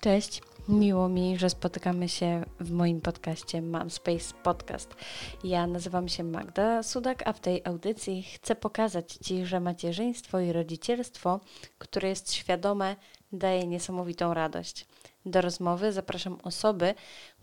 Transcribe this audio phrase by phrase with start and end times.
[0.00, 4.94] Cześć, miło mi, że spotykamy się w moim podcaście Mam Space Podcast.
[5.44, 10.52] Ja nazywam się Magda Sudak, a w tej audycji chcę pokazać Ci, że macierzyństwo i
[10.52, 11.40] rodzicielstwo,
[11.78, 12.96] które jest świadome,
[13.32, 14.86] daje niesamowitą radość.
[15.26, 16.94] Do rozmowy zapraszam osoby,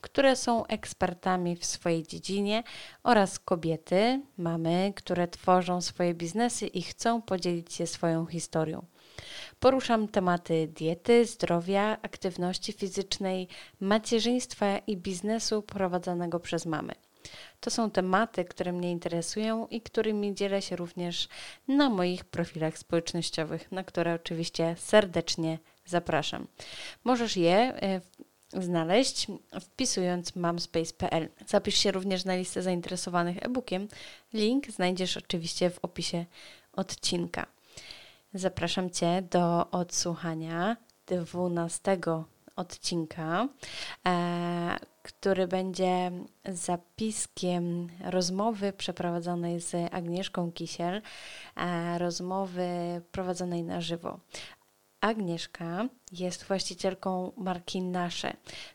[0.01, 2.63] które są ekspertami w swojej dziedzinie
[3.03, 8.85] oraz kobiety, mamy, które tworzą swoje biznesy i chcą podzielić się swoją historią.
[9.59, 13.47] Poruszam tematy diety, zdrowia, aktywności fizycznej,
[13.79, 16.93] macierzyństwa i biznesu prowadzonego przez mamy.
[17.59, 21.27] To są tematy, które mnie interesują i którymi dzielę się również
[21.67, 26.47] na moich profilach społecznościowych, na które oczywiście serdecznie zapraszam.
[27.03, 28.01] Możesz je e,
[28.53, 29.27] znaleźć
[29.61, 31.29] wpisując mamspace.pl.
[31.47, 33.87] Zapisz się również na listę zainteresowanych e-bookiem.
[34.33, 36.25] Link znajdziesz oczywiście w opisie
[36.73, 37.56] odcinka.
[38.37, 41.97] Zapraszam Cię do odsłuchania 12
[42.55, 43.47] odcinka,
[44.07, 46.11] e, który będzie
[46.45, 51.01] zapiskiem rozmowy przeprowadzonej z Agnieszką Kisiel,
[51.55, 52.67] e, rozmowy
[53.11, 54.19] prowadzonej na żywo.
[55.01, 58.33] Agnieszka jest właścicielką marki Nasze.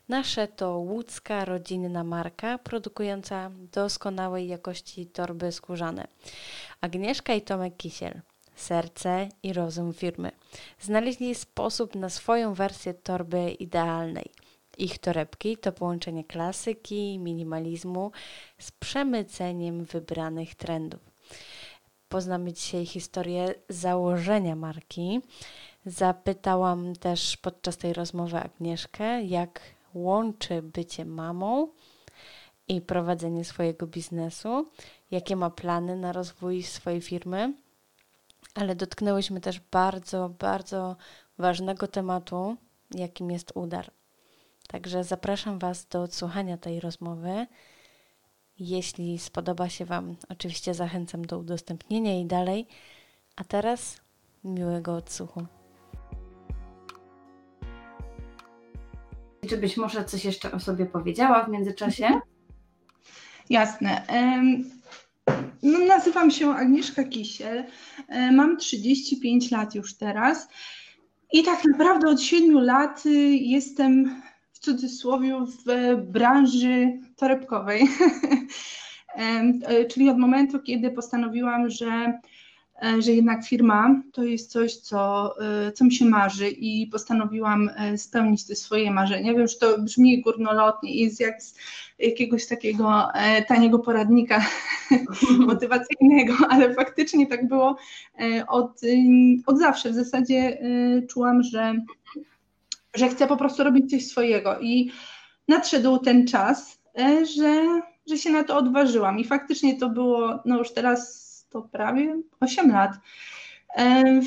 [0.09, 6.07] Nasze to łódzka rodzinna marka produkująca doskonałej jakości torby skórzane.
[6.81, 8.21] Agnieszka i Tomek Kisiel
[8.55, 10.31] serce i rozum firmy.
[10.79, 14.25] Znaleźli sposób na swoją wersję torby idealnej.
[14.77, 18.11] Ich torebki to połączenie klasyki, minimalizmu
[18.57, 20.99] z przemyceniem wybranych trendów.
[22.09, 25.21] Poznamy dzisiaj historię założenia marki.
[25.85, 29.61] Zapytałam też podczas tej rozmowy Agnieszkę, jak
[29.93, 31.67] łączy bycie mamą
[32.67, 34.69] i prowadzenie swojego biznesu,
[35.11, 37.53] jakie ma plany na rozwój swojej firmy
[38.53, 40.95] ale dotknęłyśmy też bardzo, bardzo
[41.37, 42.57] ważnego tematu,
[42.91, 43.91] jakim jest udar.
[44.67, 47.47] Także zapraszam Was do odsłuchania tej rozmowy.
[48.59, 52.67] Jeśli spodoba się Wam, oczywiście zachęcam do udostępnienia i dalej.
[53.35, 53.97] A teraz
[54.43, 55.45] miłego odsłuchu.
[59.49, 62.19] Czy być może coś jeszcze o sobie powiedziała w międzyczasie?
[63.49, 64.05] Jasne.
[65.63, 67.63] No, nazywam się Agnieszka Kisiel,
[68.07, 70.47] e, mam 35 lat już teraz
[71.33, 77.87] i tak naprawdę od 7 lat y, jestem w cudzysłowie w branży torebkowej.
[79.15, 82.19] E, czyli od momentu, kiedy postanowiłam, że
[82.99, 87.97] że jednak firma to jest coś, co, e, co mi się marzy i postanowiłam e,
[87.97, 89.33] spełnić te swoje marzenia.
[89.33, 91.55] Wiem, że to brzmi górnolotnie i jest jak z
[91.99, 93.07] jakiegoś takiego
[93.47, 94.45] taniego poradnika
[95.39, 97.77] motywacyjnego, ale faktycznie tak było
[98.47, 98.81] od,
[99.45, 99.89] od zawsze.
[99.89, 100.57] W zasadzie
[101.09, 101.73] czułam, że,
[102.95, 104.91] że chcę po prostu robić coś swojego i
[105.47, 106.79] nadszedł ten czas,
[107.37, 111.22] że, że się na to odważyłam i faktycznie to było, no już teraz
[111.53, 112.91] to prawie 8 lat.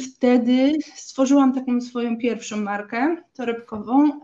[0.05, 4.21] Wtedy stworzyłam taką swoją pierwszą markę torebkową,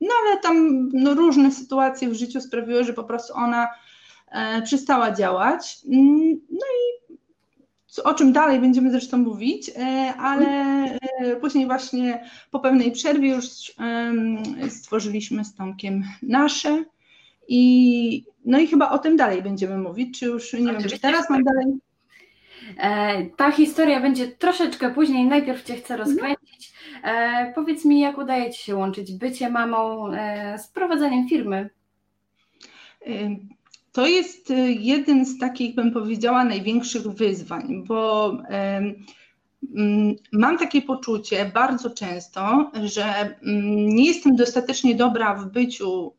[0.00, 3.68] no ale tam no, różne sytuacje w życiu sprawiły, że po prostu ona
[4.28, 5.78] e, przestała działać.
[5.92, 7.16] Mm, no i
[8.04, 10.46] o czym dalej będziemy zresztą mówić, e, ale
[11.20, 13.44] e, później właśnie po pewnej przerwie już
[14.68, 16.84] stworzyliśmy z Tomkiem nasze
[17.48, 21.30] i no i chyba o tym dalej będziemy mówić, czy już nie wiem, czy teraz
[21.30, 21.85] mam dalej E,
[23.36, 25.24] ta historia będzie troszeczkę później.
[25.24, 26.00] Najpierw Cię chcę mhm.
[26.00, 26.72] rozkręcić.
[27.04, 31.70] E, powiedz mi, jak udaje Ci się łączyć bycie mamą e, z prowadzeniem firmy?
[33.92, 38.32] To jest jeden z takich, bym powiedziała, największych wyzwań, bo
[39.74, 46.12] mm, mam takie poczucie bardzo często, że mm, nie jestem dostatecznie dobra w byciu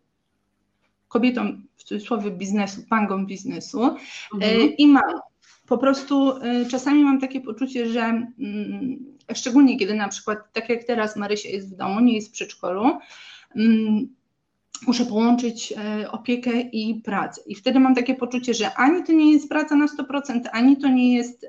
[1.07, 3.95] kobietą w cudzysłowie biznesu, pangą biznesu
[4.33, 4.77] mhm.
[4.77, 5.19] i mamą
[5.67, 10.83] po prostu y, czasami mam takie poczucie, że mm, szczególnie kiedy na przykład, tak jak
[10.83, 12.97] teraz Marysia jest w domu, nie jest w przedszkolu,
[13.55, 14.07] mm,
[14.87, 17.41] muszę połączyć y, opiekę i pracę.
[17.45, 20.87] I wtedy mam takie poczucie, że ani to nie jest praca na 100%, ani to
[20.87, 21.47] nie jest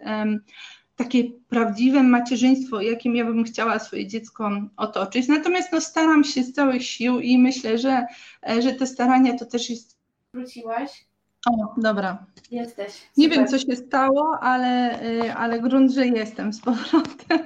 [0.98, 5.28] takie prawdziwe macierzyństwo, jakim ja bym chciała swoje dziecko otoczyć.
[5.28, 8.06] Natomiast no, staram się z całych sił i myślę, że,
[8.48, 9.98] e, że te starania to też jest.
[10.34, 11.07] Wróciłaś?
[11.46, 12.26] O, dobra.
[12.50, 12.92] Jesteś.
[12.92, 13.10] Super.
[13.16, 17.38] Nie wiem, co się stało, ale, y, ale grunt, że jestem z powrotem.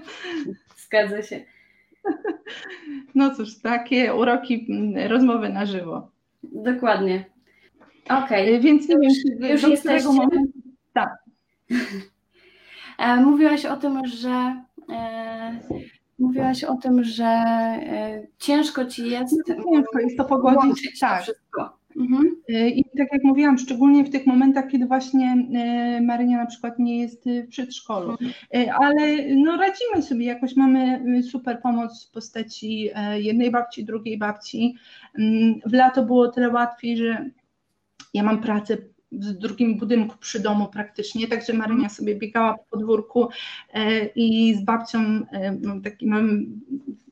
[0.76, 1.44] Zgadza się.
[3.14, 6.08] No cóż, takie uroki mm, rozmowy na żywo.
[6.42, 7.24] Dokładnie.
[8.04, 8.48] Okej.
[8.48, 8.60] Okay.
[8.60, 10.08] Więc nie już, wiem, już do jesteście...
[10.08, 10.58] momentu.
[10.92, 11.10] Tak.
[12.98, 14.62] E, mówiłaś o tym, że
[14.92, 15.60] e,
[16.18, 19.36] mówiłaś o tym, że e, ciężko ci jest.
[19.48, 21.00] No, ciężko jest to pogodzić.
[21.00, 21.18] Tak.
[21.18, 21.78] To wszystko.
[21.96, 22.36] Mhm.
[22.50, 25.36] Y, I tak jak mówiłam, szczególnie w tych momentach, kiedy właśnie
[25.98, 28.30] y, Marynia na przykład nie jest w przedszkolu, mhm.
[28.56, 34.74] Y, ale no radzimy sobie, jakoś mamy super pomoc w postaci jednej babci, drugiej babci.
[35.18, 37.30] Mm, w lato było tyle łatwiej, że
[38.14, 38.76] ja mam pracę
[39.12, 43.28] w drugim budynku przy domu praktycznie, także Marynia sobie biegała po podwórku
[43.74, 46.42] e, i z babcią, e, taki mamy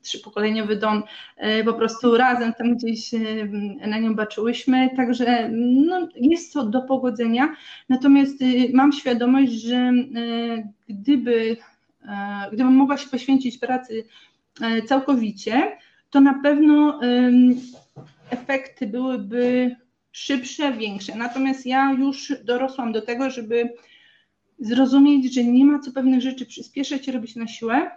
[0.01, 1.03] trzypokoleniowy dom,
[1.37, 3.11] e, po prostu razem tam gdzieś
[3.87, 5.49] na nią baczyłyśmy, także
[5.85, 7.55] no, jest to do pogodzenia,
[7.89, 8.35] natomiast
[8.73, 9.93] mam świadomość, że
[10.89, 11.57] gdyby,
[12.53, 14.03] gdybym mogła się poświęcić pracy
[14.87, 15.77] całkowicie,
[16.09, 16.99] to na pewno
[18.29, 19.75] efekty byłyby
[20.11, 21.15] szybsze, większe.
[21.15, 23.73] Natomiast ja już dorosłam do tego, żeby
[24.59, 27.91] zrozumieć, że nie ma co pewnych rzeczy przyspieszać robić na siłę,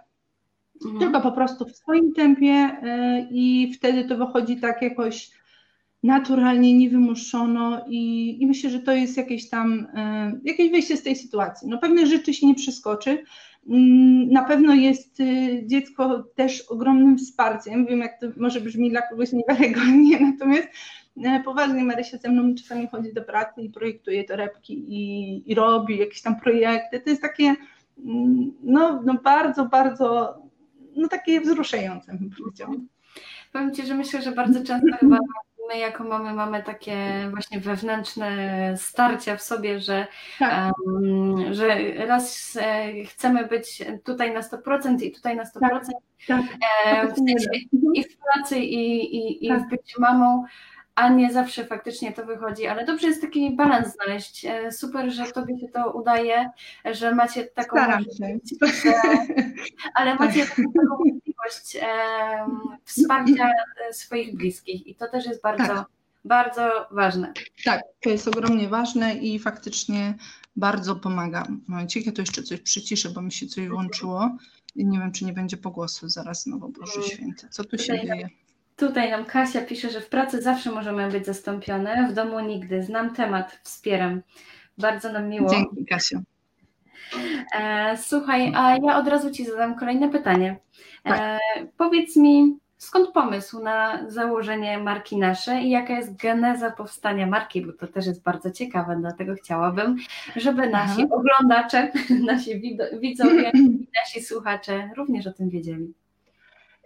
[0.85, 0.99] mhm.
[0.99, 5.31] tylko po prostu w swoim tempie e, i wtedy to wychodzi tak jakoś
[6.03, 11.17] naturalnie, niewymuszono i, i myślę, że to jest jakieś tam, e, jakieś wyjście z tej
[11.17, 11.69] sytuacji.
[11.69, 13.25] No pewnych rzeczy się nie przeskoczy,
[13.69, 15.25] mm, na pewno jest e,
[15.67, 17.87] dziecko też ogromnym wsparciem.
[17.87, 20.69] Wiem, jak to może brzmi dla kogoś niewiarygodnie, natomiast
[21.25, 25.99] E, poważnie Marysia ze mną czasami chodzi do pracy i projektuje torebki i, i robi
[25.99, 27.01] jakieś tam projekty.
[27.01, 27.55] To jest takie
[28.05, 30.39] mm, no, no bardzo, bardzo
[30.97, 32.75] no takie wzruszające bym powiedziała.
[33.53, 35.19] Powiem Ci, że myślę, że bardzo często chyba
[35.69, 36.97] my jako mamy mamy takie
[37.31, 40.07] właśnie wewnętrzne starcia w sobie, że,
[40.39, 40.73] tak.
[40.87, 41.77] um, że
[42.07, 45.85] raz e, chcemy być tutaj na 100% i tutaj na 100%, tak,
[46.29, 46.43] tak.
[46.87, 47.49] E, w sensie,
[47.95, 49.69] i w pracy i, i, i tak.
[49.69, 50.45] byciu mamą,
[50.95, 54.45] a nie zawsze faktycznie to wychodzi, ale dobrze jest taki balans znaleźć.
[54.45, 56.51] E, super, że Tobie się to udaje,
[56.85, 58.49] że macie taką możliwość,
[58.83, 58.93] że,
[59.95, 60.63] ale macie taką,
[60.99, 61.77] możliwość
[62.85, 63.51] wsparcia
[63.89, 65.87] e, swoich bliskich i to też jest bardzo, tak.
[66.25, 67.33] bardzo ważne.
[67.65, 70.15] Tak, to jest ogromnie ważne i faktycznie
[70.57, 71.47] bardzo pomaga.
[71.69, 74.37] Momencie, ja to jeszcze coś przyciszę, bo mi się coś włączyło.
[74.77, 77.09] Nie wiem, czy nie będzie pogłosu zaraz znowu, Boże mm.
[77.09, 77.49] Święty.
[77.51, 78.29] Co tu się dzieje?
[78.77, 82.83] Tutaj nam Kasia pisze, że w pracy zawsze możemy być zastąpione, w domu nigdy.
[82.83, 84.23] Znam temat, wspieram.
[84.79, 85.51] Bardzo nam miło.
[85.51, 86.23] Dzięki, Kasiu.
[87.55, 90.57] E, słuchaj, a ja od razu Ci zadam kolejne pytanie.
[91.05, 91.41] E, tak.
[91.77, 97.73] powiedz mi, skąd pomysł na założenie marki nasze i jaka jest geneza powstania marki, bo
[97.73, 99.97] to też jest bardzo ciekawe, dlatego chciałabym,
[100.37, 101.17] żeby nasi Aha.
[101.17, 101.93] oglądacze,
[102.27, 102.61] nasi
[103.01, 105.95] widzowie i nasi słuchacze również o tym wiedzieli.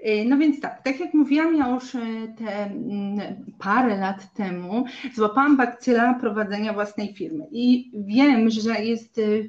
[0.06, 1.98] Y, no więc tak, tak jak mówiłam, ja już y,
[2.38, 3.20] te mm,
[3.58, 4.84] parę lat temu
[5.14, 9.48] złapałam bakcyla prowadzenia własnej firmy i wiem, że jest y,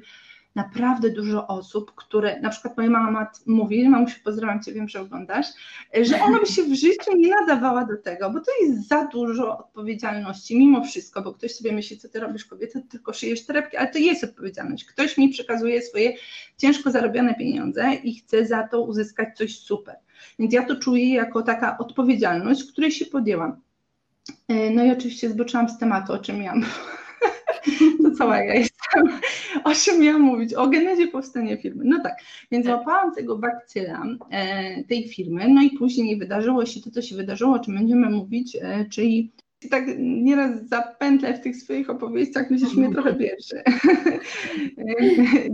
[0.54, 5.46] naprawdę dużo osób, które, na przykład moja mama mówi, mamusiu pozdrawiam Cię, wiem, że oglądasz,
[6.02, 9.58] że ona by się w życiu nie nadawała do tego, bo to jest za dużo
[9.58, 13.88] odpowiedzialności mimo wszystko, bo ktoś sobie myśli, co Ty robisz kobieta, tylko szyjesz torebki, ale
[13.88, 14.84] to jest odpowiedzialność.
[14.84, 16.12] Ktoś mi przekazuje swoje
[16.56, 19.96] ciężko zarobione pieniądze i chce za to uzyskać coś super.
[20.38, 23.56] Więc ja to czuję jako taka odpowiedzialność, której się podjęłam.
[24.48, 26.64] E, no i oczywiście zboczyłam z tematu, o czym miałam.
[28.02, 29.20] to cała ja jestem.
[29.64, 30.54] O czym miałam mówić?
[30.54, 31.84] O genezie powstania firmy.
[31.86, 32.16] No tak,
[32.50, 37.16] więc złapałam tego bakcyla e, tej firmy, no i później wydarzyło się to, co się
[37.16, 38.84] wydarzyło, o czym będziemy mówić, e,
[39.60, 43.62] czyli tak nieraz zapętlę w tych swoich opowieściach, myślisz, mnie trochę bierze.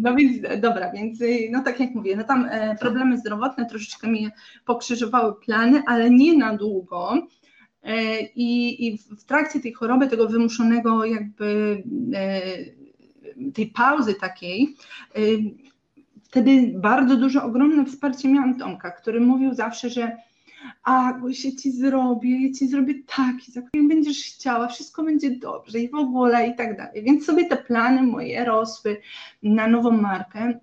[0.01, 1.19] No więc dobra, więc
[1.51, 4.29] no tak jak mówię, no tam e, problemy zdrowotne troszeczkę mi
[4.65, 7.27] pokrzyżowały plany, ale nie na długo.
[7.83, 11.83] E, I, I w trakcie tej choroby, tego wymuszonego jakby
[12.15, 12.41] e,
[13.53, 14.75] tej pauzy takiej,
[16.23, 20.17] wtedy bardzo duże, ogromne wsparcie miałam Tomka, który mówił zawsze, że
[20.85, 25.81] a się ci zrobię, ja ci zrobię taki, za którym będziesz chciała, wszystko będzie dobrze
[25.81, 27.03] i w ogóle i tak dalej.
[27.03, 29.01] Więc sobie te plany moje rosły
[29.43, 30.61] na nową markę,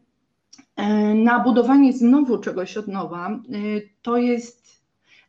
[0.75, 3.29] e, na budowanie znowu czegoś od nowa.
[3.29, 3.39] E,
[4.01, 4.63] to jest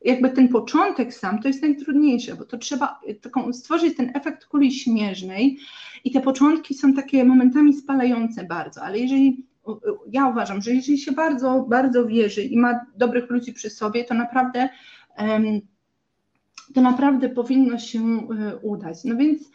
[0.04, 4.73] jakby ten początek sam to jest najtrudniejsze, bo to trzeba taką, stworzyć ten efekt kuli
[4.73, 5.59] śnieżnej
[6.04, 9.47] i te początki są takie momentami spalające bardzo, ale jeżeli
[10.12, 14.14] ja uważam, że jeżeli się bardzo, bardzo wierzy i ma dobrych ludzi przy sobie, to
[14.14, 14.68] naprawdę
[16.75, 19.04] to naprawdę powinno się e, udać.
[19.04, 19.50] No więc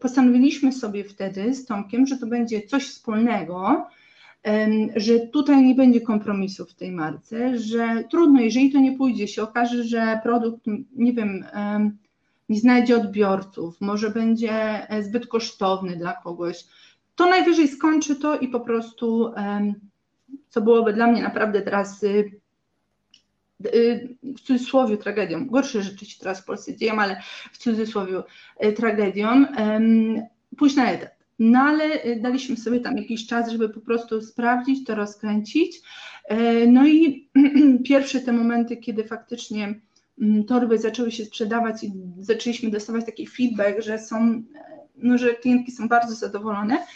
[0.00, 3.86] postanowiliśmy sobie wtedy z Tomkiem, że to będzie coś wspólnego,
[4.96, 9.42] że tutaj nie będzie kompromisów w tej marce, że trudno, jeżeli to nie pójdzie, się
[9.42, 10.60] okaże, że produkt,
[10.96, 11.44] nie wiem,
[12.48, 14.52] nie znajdzie odbiorców, może będzie
[14.90, 16.64] e, zbyt kosztowny dla kogoś,
[17.14, 19.32] to najwyżej skończy to i po prostu,
[20.48, 22.40] co byłoby dla mnie naprawdę teraz y,
[24.22, 27.20] w cudzysłowie tragedią, gorsze rzeczy się teraz w Polsce dzieją, ale
[27.52, 28.22] w cudzysłowie
[28.76, 29.46] tragedią,
[30.56, 31.22] pójść na etat.
[31.38, 35.80] No ale daliśmy sobie tam jakiś czas, żeby po prostu sprawdzić, to rozkręcić.
[36.68, 37.28] No i
[37.88, 39.80] pierwsze te momenty, kiedy faktycznie
[40.20, 44.42] mm, torby zaczęły się sprzedawać i zaczęliśmy dostawać taki feedback, że są,
[44.96, 46.86] no, że klientki są bardzo zadowolone,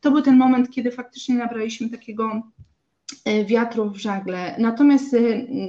[0.00, 2.42] to był ten moment, kiedy faktycznie nabraliśmy takiego
[3.24, 4.56] e, wiatru w żagle.
[4.58, 5.20] Natomiast e,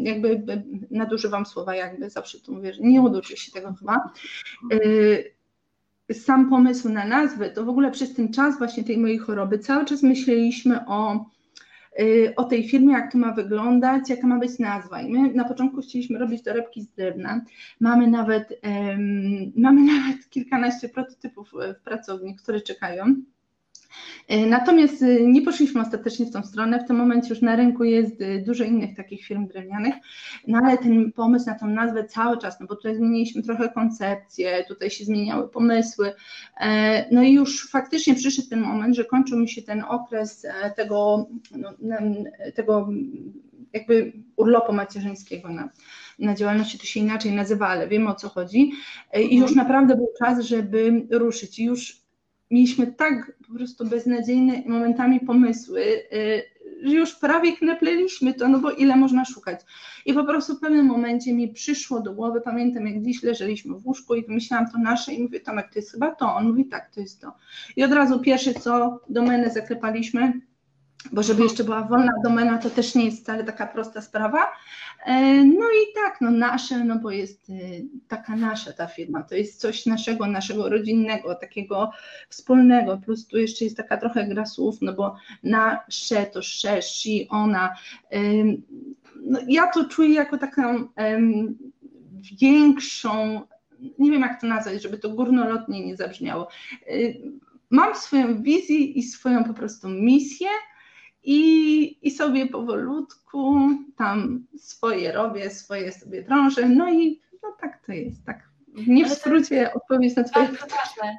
[0.01, 4.13] jakby e, nadużywam słowa, jakby zawsze tu mówię, że nie uduczy się tego chyba.
[6.13, 9.85] Sam pomysł na nazwę, to w ogóle przez ten czas właśnie tej mojej choroby cały
[9.85, 11.25] czas myśleliśmy o,
[12.35, 15.01] o tej firmie, jak to ma wyglądać, jaka ma być nazwa.
[15.01, 17.41] I my na początku chcieliśmy robić torebki z drewna.
[17.79, 18.61] Mamy nawet,
[19.55, 23.15] mamy nawet kilkanaście prototypów w pracowni, które czekają.
[24.27, 26.83] E, natomiast e, nie poszliśmy ostatecznie w tą stronę.
[26.83, 29.95] W tym momencie już na rynku jest e, dużo innych takich firm drewnianych,
[30.47, 34.65] no ale ten pomysł na tą nazwę cały czas, no bo tutaj zmieniliśmy trochę koncepcję,
[34.67, 36.13] tutaj się zmieniały pomysły.
[37.11, 41.73] No i już faktycznie przyszedł ten moment, że kończył mi się ten okres tego, no,
[42.55, 42.89] tego
[43.73, 45.69] jakby urlopu macierzyńskiego na,
[46.19, 48.71] na działalności, to się inaczej nazywa, ale wiemy o co chodzi.
[49.29, 49.55] I już mhm.
[49.55, 51.59] naprawdę był czas, żeby ruszyć.
[51.59, 52.06] I już
[52.51, 55.81] mieliśmy tak po prostu beznadziejne momentami pomysły,
[56.13, 56.43] y,
[56.83, 59.61] że już prawie knepleliśmy to, no bo ile można szukać.
[60.05, 63.87] I po prostu w pewnym momencie mi przyszło do głowy, pamiętam jak dziś leżeliśmy w
[63.87, 66.35] łóżku i wymyślałam to nasze i mówię, Tomek, to jest chyba to.
[66.35, 67.33] On mówi, tak, to jest to.
[67.75, 70.33] I od razu pierwsze co, domenę zaklepaliśmy,
[71.11, 74.45] bo żeby jeszcze była wolna domena, to też nie jest wcale taka prosta sprawa.
[75.05, 79.35] E, no i tak, no nasze, no bo jest y, taka nasza ta firma, to
[79.35, 81.91] jest coś naszego, naszego rodzinnego, takiego
[82.29, 87.09] wspólnego, plus tu jeszcze jest taka trochę gra słów, no bo nasze to sze, she,
[87.29, 87.75] ona.
[89.21, 90.87] No ja to czuję jako taką
[92.41, 93.41] większą,
[93.99, 96.47] nie wiem jak to nazwać, żeby to górnolotnie nie zabrzmiało.
[97.69, 100.47] Mam swoją wizję i swoją po prostu misję,
[101.23, 103.59] i, i sobie powolutku
[103.97, 108.47] tam swoje robię, swoje sobie drążę, no i no tak to jest, tak.
[108.87, 111.17] Nie w skrócie odpowiedź na Twoje bardzo ważne,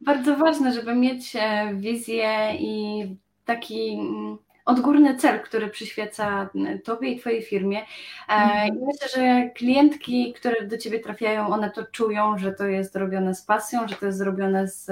[0.00, 3.04] bardzo ważne, żeby mieć e, wizję i
[3.44, 6.48] taki mm, odgórny cel, który przyświeca
[6.84, 7.82] Tobie i Twojej firmie.
[8.28, 8.68] Mm.
[8.68, 13.34] I myślę, że klientki, które do Ciebie trafiają, one to czują, że to jest robione
[13.34, 14.86] z pasją, że to jest zrobione z,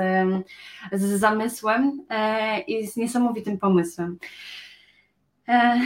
[0.93, 4.19] z zamysłem e, i z niesamowitym pomysłem.
[5.49, 5.81] E,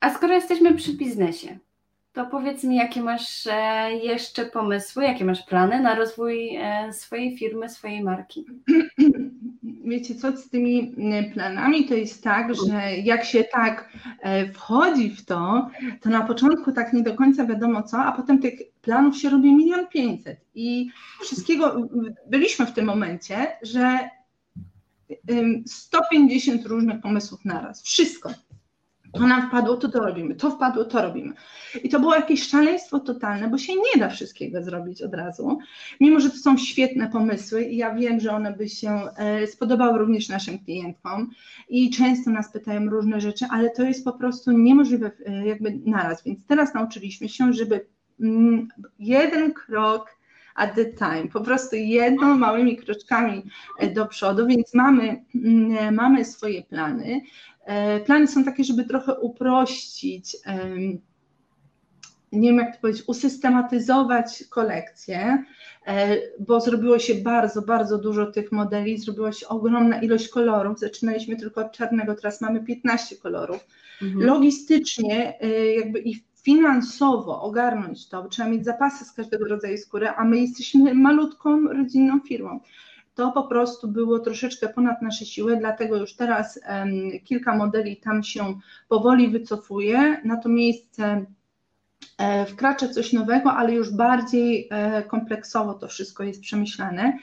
[0.00, 1.58] a skoro jesteśmy przy biznesie,
[2.12, 3.48] to powiedz mi, jakie masz
[4.02, 6.58] jeszcze pomysły, jakie masz plany na rozwój
[6.92, 8.44] swojej firmy, swojej marki?
[9.90, 15.10] wiecie co, z tymi mm, planami to jest tak, że jak się tak e, wchodzi
[15.10, 15.70] w to,
[16.00, 19.54] to na początku tak nie do końca wiadomo co, a potem tych planów się robi
[19.54, 20.40] milion pięćset.
[20.54, 20.90] I
[21.22, 21.88] wszystkiego,
[22.30, 24.10] byliśmy w tym momencie, że
[25.66, 28.30] 150 różnych pomysłów naraz, wszystko
[29.12, 31.34] to nam wpadło, to to robimy, to wpadło, to robimy.
[31.84, 35.58] I to było jakieś szaleństwo totalne, bo się nie da wszystkiego zrobić od razu,
[36.00, 39.98] mimo że to są świetne pomysły i ja wiem, że one by się e, spodobały
[39.98, 41.30] również naszym klientkom
[41.68, 46.24] i często nas pytają różne rzeczy, ale to jest po prostu niemożliwe e, jakby naraz,
[46.24, 47.86] więc teraz nauczyliśmy się, żeby
[48.20, 50.19] mm, jeden krok
[50.60, 53.42] at the time, po prostu jedną małymi kroczkami
[53.78, 57.20] e, do przodu, więc mamy, mm, mamy swoje plany.
[57.64, 60.36] E, plany są takie, żeby trochę uprościć,
[62.32, 65.44] nie wiem jak to powiedzieć, usystematyzować kolekcję,
[65.86, 70.78] e, bo zrobiło się bardzo, bardzo dużo tych modeli, zrobiła się ogromna ilość kolorów.
[70.78, 73.66] Zaczynaliśmy tylko od czarnego, teraz mamy 15 kolorów.
[74.02, 74.26] Mhm.
[74.26, 75.38] Logistycznie,
[75.76, 80.94] jakby i finansowo ogarnąć to, trzeba mieć zapasy z każdego rodzaju skóry, a my jesteśmy
[80.94, 82.60] malutką rodzinną firmą.
[83.14, 86.92] To po prostu było troszeczkę ponad nasze siły, dlatego już teraz um,
[87.24, 91.26] kilka modeli tam się powoli wycofuje, na to miejsce
[92.18, 97.18] e, wkracza coś nowego, ale już bardziej e, kompleksowo to wszystko jest przemyślane.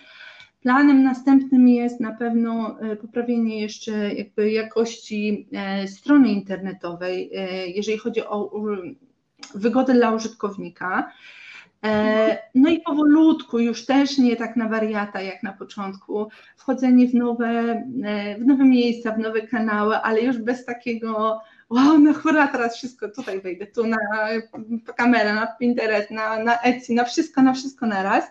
[0.62, 8.22] Planem następnym jest na pewno e, poprawienie jeszcze jakości e, strony internetowej, e, jeżeli chodzi
[8.26, 8.52] o
[9.56, 11.12] wygodę dla użytkownika.
[11.84, 16.28] E, no i powolutku, już też nie tak na wariata jak na początku,
[16.58, 22.00] wchodzenie w nowe, e, w nowe miejsca, w nowe kanały, ale już bez takiego wow,
[22.00, 23.98] no hura, teraz wszystko tutaj wejdę, tu na
[24.96, 28.26] kamerę, na Pinterest, na, na Etsy, na wszystko, na wszystko na raz,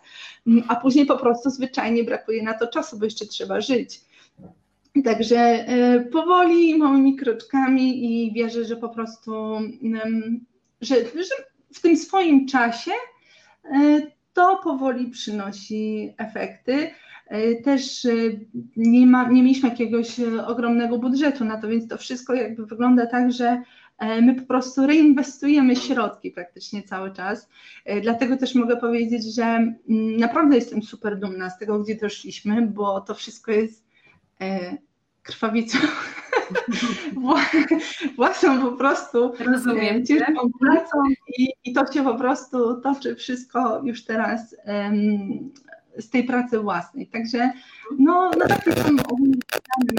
[0.69, 4.01] a później po prostu zwyczajnie brakuje na to czasu, bo jeszcze trzeba żyć.
[5.05, 9.61] Także e, powoli, małymi kroczkami i wierzę, że po prostu
[10.81, 11.35] że, że
[11.75, 12.91] w tym swoim czasie
[14.33, 16.91] to powoli przynosi efekty.
[17.65, 18.07] Też
[18.77, 23.33] nie, ma, nie mieliśmy jakiegoś ogromnego budżetu na to, więc to wszystko jakby wygląda tak,
[23.33, 23.63] że
[23.99, 27.49] E, my po prostu reinwestujemy środki praktycznie cały czas.
[27.85, 29.77] E, dlatego też mogę powiedzieć, że mm,
[30.17, 33.85] naprawdę jestem super dumna z tego, gdzie doszliśmy, bo to wszystko jest
[34.41, 34.77] e,
[35.23, 35.79] krwawicą.
[38.17, 40.99] Własną po prostu Rozumiem ciężką pracą
[41.39, 45.53] i, i, to się po prostu toczy wszystko już teraz um,
[45.99, 47.07] z tej pracy własnej.
[47.07, 47.53] Także
[47.99, 49.35] no, no takie są ogólnie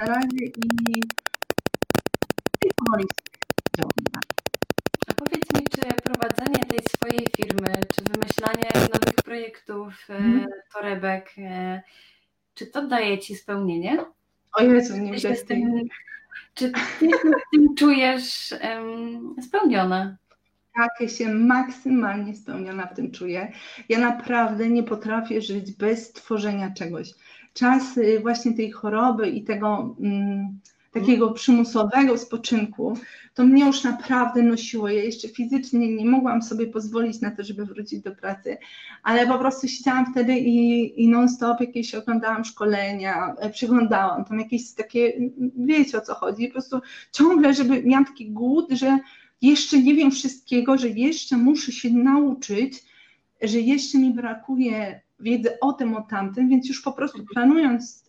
[0.02, 1.00] na razie i,
[2.66, 3.06] i powoli
[5.08, 10.46] a powiedz mi, czy prowadzenie tej swojej firmy, czy wymyślanie nowych projektów, mm.
[10.74, 11.82] torebek, e,
[12.54, 14.06] czy to daje Ci spełnienie?
[14.54, 15.36] O Jezu, nie wiem.
[15.48, 15.84] Tym,
[16.54, 20.18] czy Ty się z tym czujesz um, spełniona?
[20.76, 23.52] Tak, ja się maksymalnie spełniona w tym czuję.
[23.90, 27.14] Ja naprawdę nie potrafię żyć bez tworzenia czegoś.
[27.54, 29.96] Czas właśnie tej choroby i tego...
[30.00, 30.60] Um,
[31.00, 32.98] takiego przymusowego spoczynku,
[33.34, 34.90] to mnie już naprawdę nosiło.
[34.90, 38.58] Ja jeszcze fizycznie nie mogłam sobie pozwolić na to, żeby wrócić do pracy,
[39.04, 44.74] ale po prostu siedziałam wtedy i, i non-stop jakieś oglądałam szkolenia, e, przyglądałam tam jakieś
[44.74, 45.14] takie,
[45.58, 46.80] wiecie o co chodzi, po prostu
[47.12, 49.00] ciągle, żeby miałam taki głód, że
[49.42, 52.84] jeszcze nie wiem wszystkiego, że jeszcze muszę się nauczyć,
[53.42, 58.07] że jeszcze mi brakuje wiedzy o tym, o tamtym, więc już po prostu planując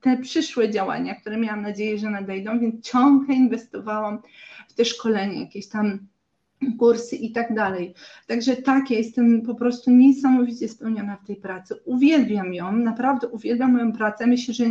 [0.00, 4.22] te przyszłe działania, które miałam nadzieję, że nadejdą, więc ciągle inwestowałam
[4.68, 5.98] w te szkolenia, jakieś tam
[6.78, 7.94] kursy i tak dalej.
[8.26, 11.74] Także tak, ja jestem po prostu niesamowicie spełniona w tej pracy.
[11.84, 14.26] Uwielbiam ją, naprawdę uwielbiam moją pracę.
[14.26, 14.64] Myślę, że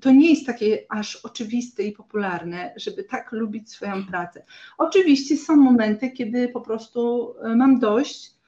[0.00, 4.44] to nie jest takie aż oczywiste i popularne, żeby tak lubić swoją pracę.
[4.78, 8.41] Oczywiście są momenty, kiedy po prostu e, mam dość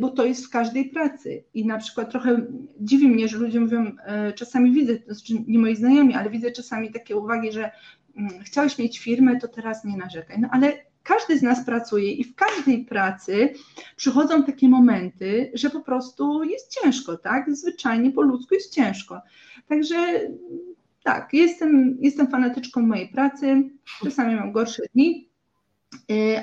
[0.00, 1.44] bo to jest w każdej pracy.
[1.54, 2.46] I na przykład trochę
[2.80, 3.86] dziwi mnie, że ludzie mówią,
[4.28, 7.70] y, czasami widzę, to znaczy nie moi znajomi, ale widzę czasami takie uwagi, że
[8.16, 10.38] mm, chciałeś mieć firmę, to teraz nie narzekaj.
[10.40, 13.52] No ale każdy z nas pracuje i w każdej pracy
[13.96, 17.56] przychodzą takie momenty, że po prostu jest ciężko, tak?
[17.56, 19.20] Zwyczajnie po ludzku jest ciężko.
[19.68, 19.96] Także
[21.02, 23.70] tak, jestem, jestem fanatyczką mojej pracy,
[24.04, 25.35] czasami mam gorsze dni, Y,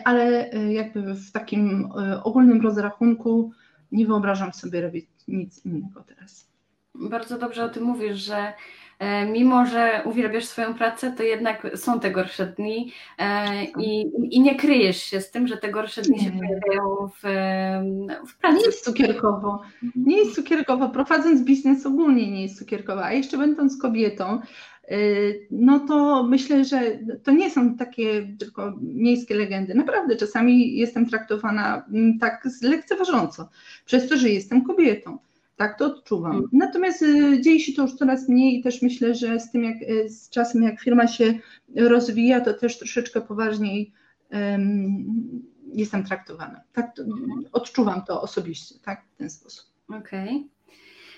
[0.05, 3.51] ale y, jakby w takim y, ogólnym rozrachunku
[3.91, 6.47] nie wyobrażam sobie robić nic innego teraz.
[6.95, 8.53] Bardzo dobrze o tym mówisz, że
[8.99, 14.41] e, mimo, że uwielbiasz swoją pracę, to jednak są te gorsze dni e, i, i
[14.41, 17.21] nie kryjesz się z tym, że te gorsze dni się pojawiają w,
[18.29, 18.57] w pracy.
[18.57, 19.61] Nie jest cukierkowo.
[19.95, 20.89] Nie jest cukierkowo.
[20.89, 24.72] Prowadząc biznes ogólnie nie jest cukierkowo, a jeszcze będąc kobietą, Y,
[25.51, 29.75] no to myślę, że to nie są takie tylko miejskie legendy.
[29.75, 33.49] Naprawdę czasami jestem traktowana mm, tak lekceważąco,
[33.85, 35.17] przez to, że jestem kobietą.
[35.55, 36.31] Tak to odczuwam.
[36.31, 36.49] Mm.
[36.51, 39.81] Natomiast y, dzieje się to już coraz mniej i też myślę, że z tym, jak
[39.81, 41.33] y, z czasem, jak firma się
[41.75, 43.93] rozwija, to też troszeczkę poważniej
[44.31, 45.43] um,
[45.73, 46.61] jestem traktowana.
[46.73, 47.03] Tak, to,
[47.51, 49.65] odczuwam to osobiście, tak, w ten sposób.
[49.89, 50.29] Okej.
[50.29, 50.52] Okay.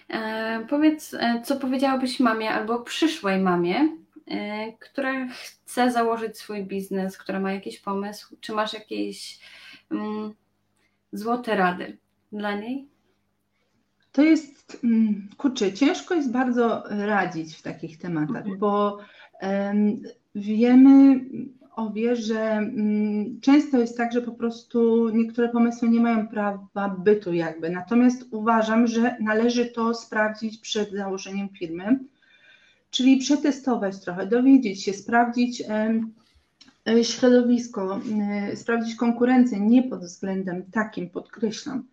[0.09, 3.89] E, powiedz, e, co powiedziałabyś mamie albo przyszłej mamie,
[4.27, 8.37] e, która chce założyć swój biznes, która ma jakiś pomysł?
[8.41, 9.39] Czy masz jakieś
[9.91, 10.33] mm,
[11.13, 11.97] złote rady
[12.31, 12.87] dla niej?
[14.11, 18.57] To jest, mm, kurczę, ciężko jest bardzo radzić w takich tematach, mhm.
[18.57, 18.99] bo
[19.41, 20.01] um,
[20.35, 21.19] wiemy,
[21.75, 27.33] obie, że mm, często jest tak, że po prostu niektóre pomysły nie mają prawa bytu
[27.33, 27.69] jakby.
[27.69, 31.99] Natomiast uważam, że należy to sprawdzić przed założeniem firmy,
[32.89, 35.63] czyli przetestować trochę, dowiedzieć się, sprawdzić
[36.87, 41.83] e, środowisko, e, sprawdzić konkurencję nie pod względem takim, podkreślam,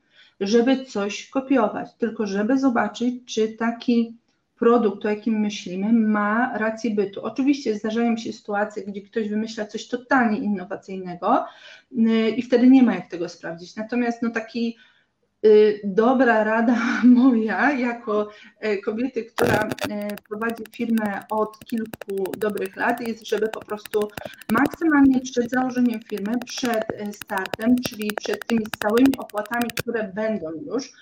[0.41, 4.17] żeby coś kopiować, tylko żeby zobaczyć, czy taki
[4.63, 7.23] produkt, o jakim myślimy, ma rację bytu.
[7.23, 11.45] Oczywiście zdarzają się sytuacje, gdzie ktoś wymyśla coś totalnie innowacyjnego
[11.93, 13.77] y, i wtedy nie ma jak tego sprawdzić.
[13.77, 14.77] Natomiast no taki
[15.47, 18.29] y, dobra rada moja jako
[18.61, 24.09] e, kobiety, która e, prowadzi firmę od kilku dobrych lat jest, żeby po prostu
[24.51, 30.93] maksymalnie przed założeniem firmy, przed e, startem, czyli przed tymi całymi opłatami, które będą już,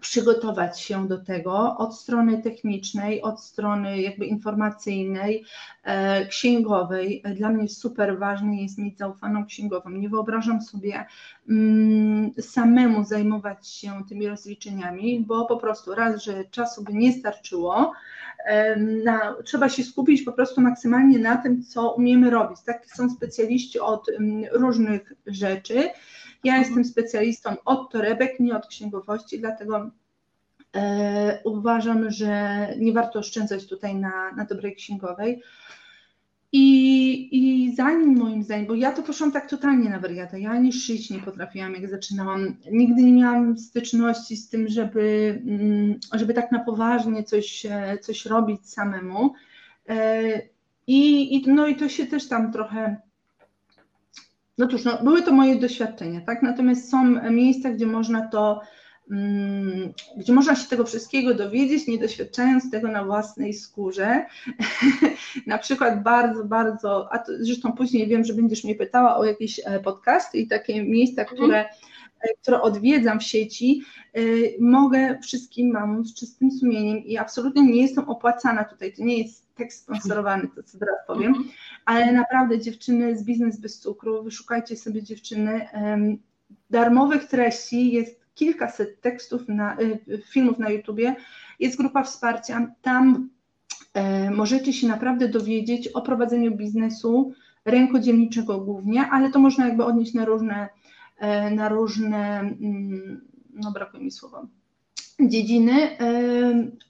[0.00, 5.44] przygotować się do tego od strony technicznej, od strony jakby informacyjnej,
[5.82, 7.22] e, księgowej.
[7.36, 9.90] Dla mnie super ważne jest mieć zaufaną księgową.
[9.90, 11.06] Nie wyobrażam sobie
[11.48, 17.92] mm, samemu zajmować się tymi rozliczeniami, bo po prostu raz, że czasu by nie starczyło,
[19.04, 22.58] na, trzeba się skupić po prostu maksymalnie na tym, co umiemy robić.
[22.66, 25.88] Tak są specjaliści od mm, różnych rzeczy
[26.46, 26.64] ja mhm.
[26.64, 29.90] jestem specjalistą od torebek, nie od księgowości, dlatego
[30.76, 35.42] e, uważam, że nie warto oszczędzać tutaj na, na dobrej księgowej.
[36.52, 40.72] I, I zanim moim zdaniem, bo ja to poszłam tak totalnie na wariata, ja ani
[40.72, 42.56] szyć nie potrafiłam, jak zaczynałam.
[42.72, 48.26] Nigdy nie miałam styczności z tym, żeby, mm, żeby tak na poważnie coś, e, coś
[48.26, 49.34] robić samemu.
[49.88, 50.22] E,
[50.86, 52.96] I, i, no i to się też tam trochę
[54.58, 56.42] no cóż, no, były to moje doświadczenia, tak?
[56.42, 58.60] Natomiast są miejsca, gdzie można to,
[59.10, 64.26] um, gdzie można się tego wszystkiego dowiedzieć, nie doświadczając tego na własnej skórze.
[65.46, 69.60] na przykład bardzo, bardzo, a to, zresztą później wiem, że będziesz mnie pytała o jakieś
[69.84, 71.38] podcasty i takie miejsca, mhm.
[71.38, 71.64] które
[72.42, 73.82] które odwiedzam w sieci,
[74.14, 74.20] e,
[74.60, 78.92] mogę wszystkim mam z czystym sumieniem i absolutnie nie jestem opłacana tutaj.
[78.92, 81.48] To nie jest tekst sponsorowany, to co teraz powiem, mhm.
[81.84, 85.68] ale naprawdę dziewczyny z Biznes Bez Cukru, wyszukajcie sobie dziewczyny,
[86.70, 91.16] darmowych treści, jest kilkaset tekstów, na, y, filmów na YouTubie,
[91.60, 93.28] jest grupa wsparcia, tam
[93.94, 97.32] e, możecie się naprawdę dowiedzieć o prowadzeniu biznesu
[97.64, 100.68] rękodzielniczego głównie, ale to można jakby odnieść na różne, e,
[101.50, 104.46] na różne, mm, no brakuje mi słowa,
[105.20, 105.96] dziedziny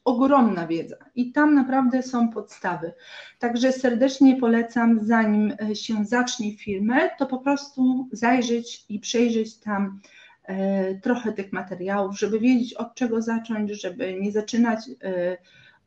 [0.04, 2.92] ogromna wiedza i tam naprawdę są podstawy.
[3.38, 10.00] Także serdecznie polecam, zanim e, się zacznie firmę, to po prostu zajrzeć i przejrzeć tam
[10.44, 15.36] e, trochę tych materiałów, żeby wiedzieć od czego zacząć, żeby nie zaczynać e,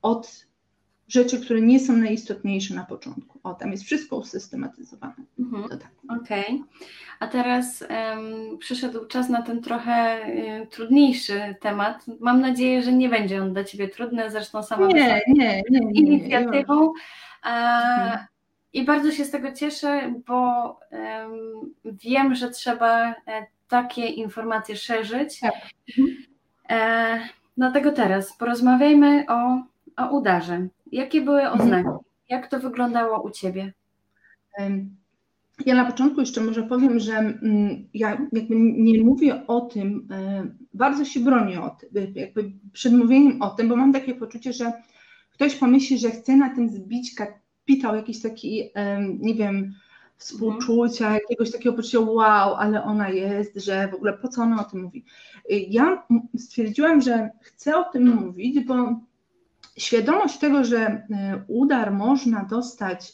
[0.01, 0.48] od
[1.09, 3.39] rzeczy, które nie są najistotniejsze na początku.
[3.43, 5.13] O, tam jest wszystko usystematyzowane.
[5.39, 5.69] Mhm.
[5.69, 5.91] Tak.
[6.21, 6.45] Okej.
[6.45, 6.59] Okay.
[7.19, 12.05] A teraz um, przyszedł czas na ten trochę um, trudniejszy temat.
[12.19, 15.91] Mam nadzieję, że nie będzie on dla Ciebie trudny, zresztą sama nie, nie, nie, nie,
[15.93, 16.93] inicjatywą.
[17.43, 18.19] Mhm.
[18.73, 23.15] I bardzo się z tego cieszę, bo um, wiem, że trzeba e,
[23.67, 25.39] takie informacje szerzyć.
[25.39, 25.53] Tak.
[26.69, 27.19] E,
[27.57, 29.63] dlatego teraz porozmawiajmy o,
[29.97, 30.67] o udarze.
[30.91, 31.89] Jakie były oznaki?
[32.29, 33.73] Jak to wyglądało u Ciebie?
[35.65, 40.47] Ja na początku jeszcze może powiem, że mm, ja jakby nie mówię o tym, e,
[40.73, 44.73] bardzo się bronię o tym, jakby przed mówieniem o tym, bo mam takie poczucie, że
[45.31, 48.69] ktoś pomyśli, że chce na tym zbić kapitał, jakiś taki,
[49.19, 49.73] nie wiem,
[50.17, 51.19] współczucia, mhm.
[51.21, 54.81] jakiegoś takiego poczucia, wow, ale ona jest, że w ogóle po co ona o tym
[54.81, 55.05] mówi.
[55.49, 56.03] Ja
[56.37, 58.99] stwierdziłam, że chcę o tym mówić, bo
[59.79, 63.13] świadomość tego, że e, udar można dostać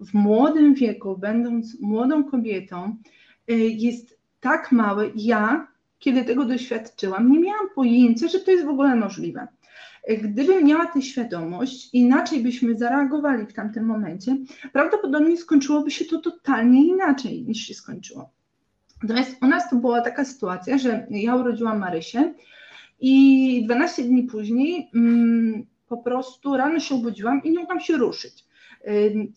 [0.00, 2.96] w młodym wieku, będąc młodą kobietą,
[3.48, 5.12] e, jest tak mały.
[5.16, 5.68] Ja,
[5.98, 9.48] kiedy tego doświadczyłam, nie miałam pojęcia, że to jest w ogóle możliwe.
[10.04, 14.36] E, gdybym miała tę świadomość, inaczej byśmy zareagowali w tamtym momencie,
[14.72, 18.30] prawdopodobnie skończyłoby się to totalnie inaczej niż się skończyło.
[19.02, 22.34] Natomiast u nas to była taka sytuacja, że ja urodziłam Marysię
[23.00, 24.90] i 12 dni później.
[24.94, 28.44] Mm, po prostu rano się obudziłam i nie mogłam się ruszyć.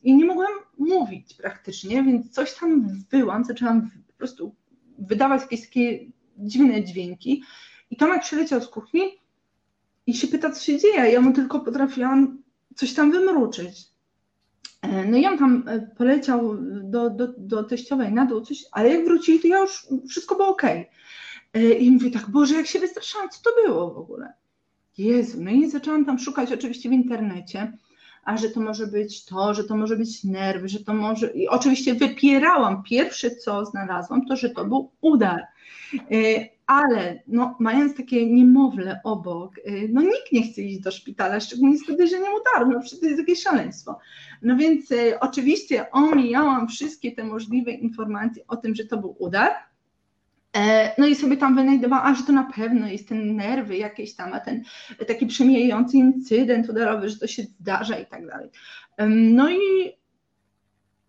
[0.03, 4.55] I nie mogłam mówić praktycznie, więc coś tam wyłam, zaczęłam po prostu
[4.99, 5.99] wydawać jakieś takie
[6.37, 7.43] dziwne dźwięki.
[7.91, 9.01] I Tomek przyleciał z kuchni
[10.07, 11.11] i się pyta, co się dzieje.
[11.11, 12.43] Ja mu tylko potrafiłam
[12.75, 13.91] coś tam wymruczyć.
[14.81, 18.89] E, no i on tam e, poleciał do, do, do teściowej na dół, coś, ale
[18.89, 20.63] jak wrócili, to ja już wszystko było ok.
[20.63, 24.33] E, I mówię tak, Boże, jak się wystraszyłam, co to było w ogóle?
[24.97, 27.73] Jezu, no i zaczęłam tam szukać oczywiście w internecie,
[28.23, 31.31] a że to może być to, że to może być nerwy, że to może.
[31.31, 32.83] I oczywiście wypierałam.
[32.83, 35.41] Pierwsze, co znalazłam, to, że to był udar.
[36.11, 41.39] Y, ale no, mając takie niemowlę obok, y, no nikt nie chce iść do szpitala,
[41.39, 43.99] szczególnie z podejrzeniem udaru, no przecież to jest jakieś szaleństwo.
[44.41, 49.51] No więc y, oczywiście omijałam wszystkie te możliwe informacje o tym, że to był udar,
[49.51, 49.70] E,
[50.97, 54.39] no i sobie tam wynajdowałam, że to na pewno jest ten nerwy jakieś tam, a
[54.39, 54.63] ten
[55.07, 58.49] taki przemijający incydent udarowy, że to się zdarza i tak dalej.
[59.09, 59.91] No i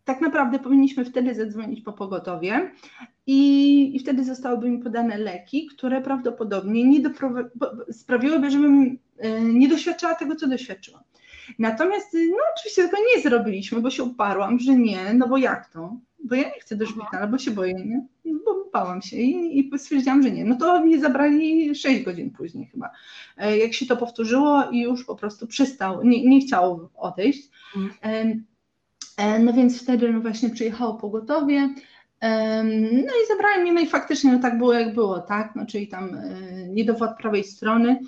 [0.04, 2.70] tak naprawdę powinniśmy wtedy zadzwonić po pogotowie
[3.26, 7.00] i, i wtedy zostałyby mi podane leki, które prawdopodobnie nie
[7.90, 11.02] sprawiłyby, żebym e, nie doświadczała tego, co doświadczyłam.
[11.58, 15.96] Natomiast no oczywiście tego nie zrobiliśmy, bo się uparłam, że nie, no bo jak to?
[16.24, 18.06] Bo ja nie chcę do szpitala, bo się boję, nie?
[18.44, 20.44] Bo wykąpałam się i, i stwierdziłam, że nie.
[20.44, 22.90] No to mnie zabrali 6 godzin później chyba.
[23.36, 27.48] E, jak się to powtórzyło i już po prostu przestał, nie, nie chciał odejść.
[27.76, 28.44] Mhm.
[29.44, 31.74] No więc wtedy no właśnie przyjechało pogotowie,
[32.82, 35.88] no i zabrali mnie, no i faktycznie no tak było jak było, tak, no czyli
[35.88, 36.18] tam
[36.68, 38.00] niedowład prawej strony,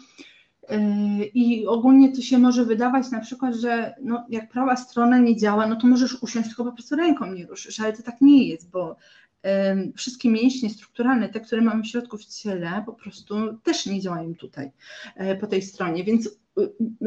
[1.35, 5.67] I ogólnie to się może wydawać na przykład, że no, jak prawa strona nie działa,
[5.67, 8.71] no to możesz usiąść, tylko po prostu ręką nie ruszysz, ale to tak nie jest,
[8.71, 8.97] bo
[9.97, 14.35] wszystkie mięśnie strukturalne, te, które mamy w środku w ciele, po prostu też nie działają
[14.35, 14.71] tutaj,
[15.17, 16.31] e, po tej stronie, więc y,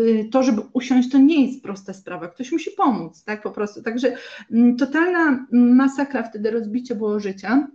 [0.02, 2.28] y, to, żeby usiąść, to nie jest prosta sprawa.
[2.28, 3.84] Ktoś musi pomóc, tak po prostu.
[3.84, 4.15] Także
[4.52, 7.67] mm, totalna masakra wtedy rozbicie było życia.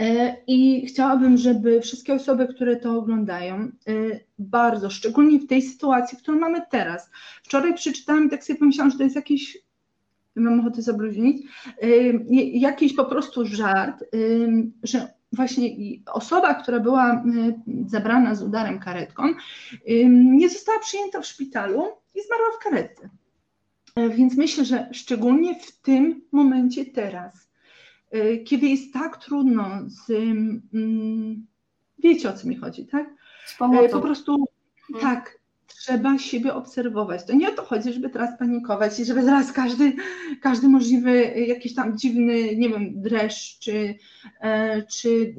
[0.00, 3.70] E, I chciałabym, żeby wszystkie osoby, które to oglądają, e,
[4.38, 7.10] bardzo, szczególnie w tej sytuacji, którą mamy teraz.
[7.42, 9.58] Wczoraj przeczytałam i tak pomyślałam, że to jest jakiś,
[10.36, 11.46] mam ochotę zabluźnić,
[11.82, 11.88] e,
[12.58, 14.04] jakiś po prostu żart,
[14.82, 15.68] że właśnie
[16.12, 17.24] osoba, która była
[17.86, 19.22] zabrana z udarem karetką,
[20.12, 21.82] nie została przyjęta w szpitalu
[22.14, 23.08] i zmarła w karetce.
[24.16, 27.46] Więc myślę, że szczególnie w tym momencie teraz,
[28.14, 30.12] Y, kiedy jest tak trudno z,
[31.98, 33.08] wiecie o co mi chodzi, tak?
[33.84, 34.44] Y, po prostu
[34.86, 35.02] hmm.
[35.02, 35.35] tak,
[35.66, 37.24] trzeba siebie obserwować.
[37.24, 39.92] To nie o to chodzi, żeby teraz panikować i żeby zaraz każdy,
[40.40, 43.94] każdy możliwy jakiś tam dziwny, nie wiem, dreszcz czy,
[44.40, 45.34] e, czy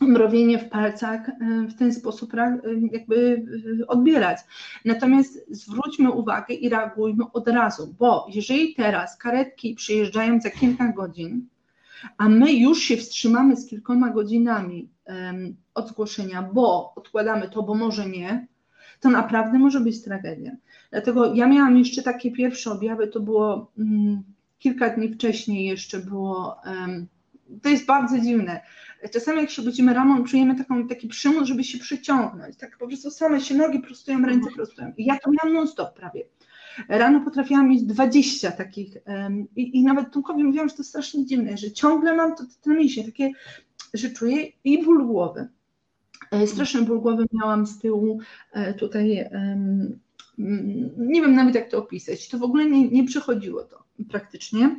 [0.00, 1.34] mrowienie w palcach e,
[1.68, 2.32] w ten sposób
[2.92, 3.46] jakby
[3.88, 4.38] odbierać.
[4.84, 11.48] Natomiast zwróćmy uwagę i reagujmy od razu, bo jeżeli teraz karetki przyjeżdżają za kilka godzin,
[12.18, 14.88] a my już się wstrzymamy z kilkoma godzinami
[15.74, 18.46] od zgłoszenia, bo odkładamy to, bo może nie,
[19.00, 20.52] to naprawdę może być tragedia.
[20.90, 24.22] Dlatego ja miałam jeszcze takie pierwsze objawy, to było um,
[24.58, 27.06] kilka dni wcześniej jeszcze było, um,
[27.62, 28.60] to jest bardzo dziwne.
[29.12, 33.10] Czasami jak się budzimy rano, czujemy taką, taki przymus, żeby się przyciągnąć, tak po prostu
[33.10, 34.92] same się nogi prostują, ręce prostują.
[34.96, 36.24] I ja to miałam non-stop prawie.
[36.88, 38.96] Rano potrafiłam mieć 20 takich
[39.56, 43.04] i, i nawet Tomkowi mówiłam, że to strasznie dziwne, że ciągle mam to, to mięśnie
[43.04, 43.30] takie,
[43.94, 45.48] że czuję i ból głowy.
[46.30, 48.18] E, straszny ból głowy miałam z tyłu
[48.52, 49.28] e, tutaj,
[50.98, 54.76] nie wiem nawet jak to opisać, to w ogóle nie, nie przychodziło to praktycznie.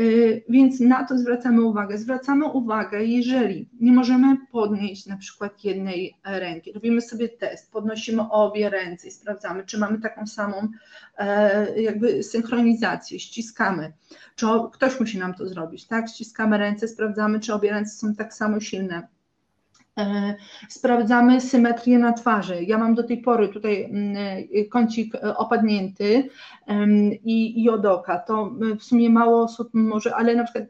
[0.00, 1.98] Y, więc na to zwracamy uwagę.
[1.98, 8.70] Zwracamy uwagę, jeżeli nie możemy podnieść na przykład jednej ręki, robimy sobie test, podnosimy obie
[8.70, 10.68] ręce i sprawdzamy, czy mamy taką samą
[11.18, 13.92] e, jakby synchronizację, ściskamy,
[14.34, 16.08] czy ktoś musi nam to zrobić, tak?
[16.08, 19.15] Ściskamy ręce, sprawdzamy, czy obie ręce są tak samo silne E,
[20.68, 22.64] sprawdzamy symetrię na twarzy.
[22.64, 24.16] Ja mam do tej pory tutaj mm,
[24.54, 26.28] e, kącik e, opadnięty
[27.24, 28.18] i, i od oka.
[28.18, 30.64] To w sumie mało osób może, ale na przykład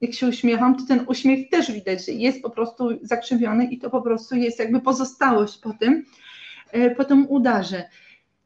[0.00, 3.90] jak się uśmiecham, to ten uśmiech też widać, że jest po prostu zakrzywiony i to
[3.90, 6.04] po prostu jest jakby pozostałość po tym,
[6.96, 7.84] po tym udarze.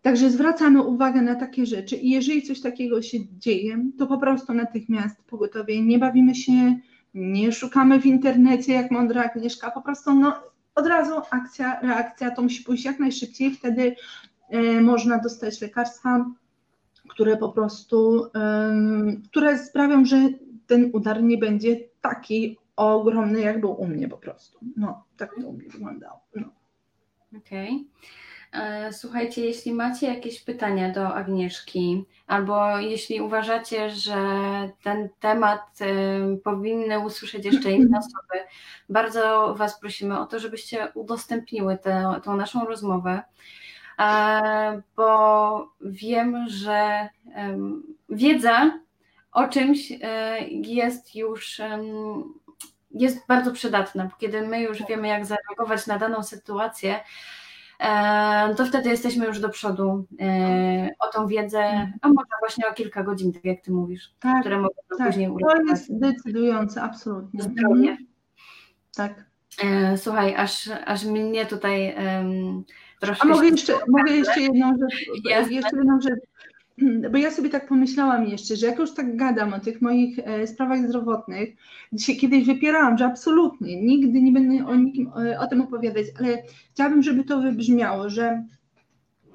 [0.02, 4.54] Także zwracamy uwagę na takie rzeczy i jeżeli coś takiego się dzieje, to po prostu
[4.54, 6.78] natychmiast pogotowie, nie bawimy się
[7.14, 10.42] nie szukamy w internecie jak mądra Agnieszka, po prostu no,
[10.74, 13.96] od razu akcja, reakcja, to musi pójść jak najszybciej, wtedy
[14.55, 16.27] y, można dostać lekarstwa,
[17.09, 18.31] które po prostu, y,
[19.31, 20.16] które sprawią, że
[20.66, 24.59] ten udar nie będzie taki ogromny, jak był u mnie po prostu.
[24.77, 26.20] No, tak to u mnie wyglądało.
[26.37, 26.46] No.
[27.38, 27.68] Okej.
[27.68, 27.85] Okay.
[28.54, 34.16] E, słuchajcie, jeśli macie jakieś pytania do Agnieszki, albo jeśli uważacie, że
[34.82, 38.46] ten temat e, powinny usłyszeć jeszcze inne osoby,
[38.88, 43.22] bardzo Was prosimy o to, żebyście udostępniły tę, naszą rozmowę,
[43.98, 47.08] e, bo wiem, że
[48.08, 48.80] wiedza
[49.32, 49.92] o czymś
[50.50, 51.60] jest już
[52.90, 57.00] jest bardzo przydatna, kiedy my już wiemy, jak zareagować na daną sytuację,
[58.56, 63.02] to wtedy jesteśmy już do przodu e, o tą wiedzę, a może właśnie o kilka
[63.02, 65.66] godzin, tak jak ty mówisz, tak, które mogą tak, później uratować.
[65.66, 67.42] To jest decydujące, absolutnie.
[67.42, 67.90] Zdrowie.
[67.90, 68.06] Mhm.
[68.96, 69.24] Tak.
[69.62, 72.64] E, słuchaj, aż, aż mnie tutaj um,
[73.00, 73.28] troszkę...
[73.28, 76.20] A mogę jeszcze, mogę jeszcze jedną rzecz, jeszcze jedną rzecz
[77.12, 80.46] bo ja sobie tak pomyślałam jeszcze, że jak już tak gadam o tych moich e,
[80.46, 81.48] sprawach zdrowotnych,
[81.92, 86.42] dzisiaj kiedyś wypierałam, że absolutnie nigdy nie będę o, nikim, e, o tym opowiadać, ale
[86.72, 88.44] chciałabym, żeby to wybrzmiało, że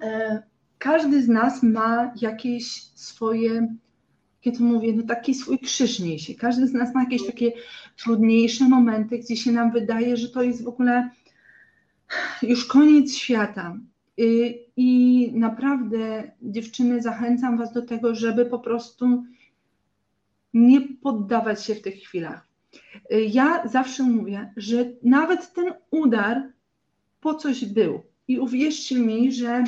[0.02, 0.43] e,
[0.78, 3.75] każdy z nas ma jakieś swoje,
[4.45, 6.36] jak to mówię, no taki swój krzyż niesie.
[6.36, 7.52] Każdy z nas ma jakieś takie
[7.97, 11.10] trudniejsze momenty, gdzie się nam wydaje, że to jest w ogóle
[12.41, 13.78] już koniec świata.
[14.19, 19.23] Y, I naprawdę, dziewczyny, zachęcam Was do tego, żeby po prostu
[20.53, 22.47] nie poddawać się w tych chwilach.
[23.13, 26.43] Y, ja zawsze mówię, że nawet ten udar
[27.21, 28.01] po coś był.
[28.27, 29.63] I uwierzcie mi, że,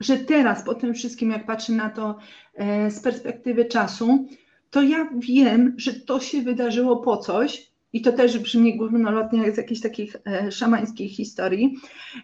[0.00, 2.18] że teraz, po tym wszystkim, jak patrzę na to
[2.54, 4.28] e, z perspektywy czasu,
[4.70, 9.54] to ja wiem, że to się wydarzyło po coś, i to też brzmi górnolotnie jak
[9.54, 11.76] z jakichś takich e, szamańskich historii,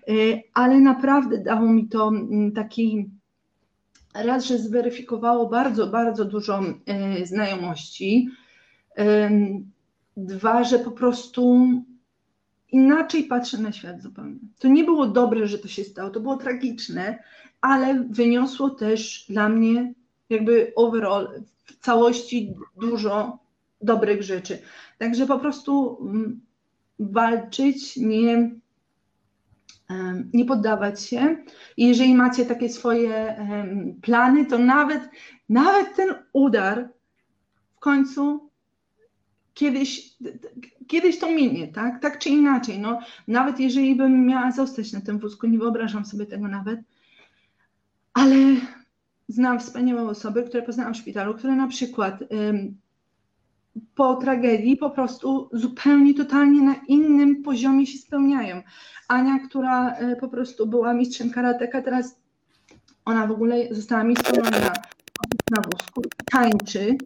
[0.08, 0.12] e,
[0.54, 3.10] ale naprawdę dało mi to m, taki
[4.14, 8.28] raz, że zweryfikowało bardzo, bardzo dużo e, znajomości,
[10.16, 11.68] dwa, że po prostu
[12.72, 14.38] inaczej patrzę na świat zupełnie.
[14.58, 17.18] To nie było dobre, że to się stało, to było tragiczne,
[17.60, 19.94] ale wyniosło też dla mnie
[20.30, 23.38] jakby overall w całości dużo
[23.80, 24.58] dobrych rzeczy.
[25.04, 26.40] Także po prostu mm,
[26.98, 28.50] walczyć, nie,
[30.34, 31.36] nie poddawać się.
[31.76, 33.36] I jeżeli macie takie swoje
[34.02, 35.08] plany, to nawet,
[35.48, 36.88] nawet ten udar
[37.76, 38.50] w końcu
[39.54, 40.16] kiedyś,
[40.86, 42.02] kiedyś to minie, tak?
[42.02, 42.78] Tak czy inaczej.
[42.78, 46.80] No, nawet jeżeli bym miała zostać na tym wózku, nie wyobrażam sobie tego nawet,
[48.12, 48.36] ale
[49.28, 52.24] znam wspaniałe osoby, które poznałam w szpitalu, które na przykład
[53.94, 58.62] po tragedii po prostu zupełnie, totalnie na innym poziomie się spełniają.
[59.08, 62.16] Ania, która e, po prostu była mistrzem karateka, teraz
[63.04, 64.72] ona w ogóle została mistrzem na,
[65.50, 66.96] na wózku, tańczy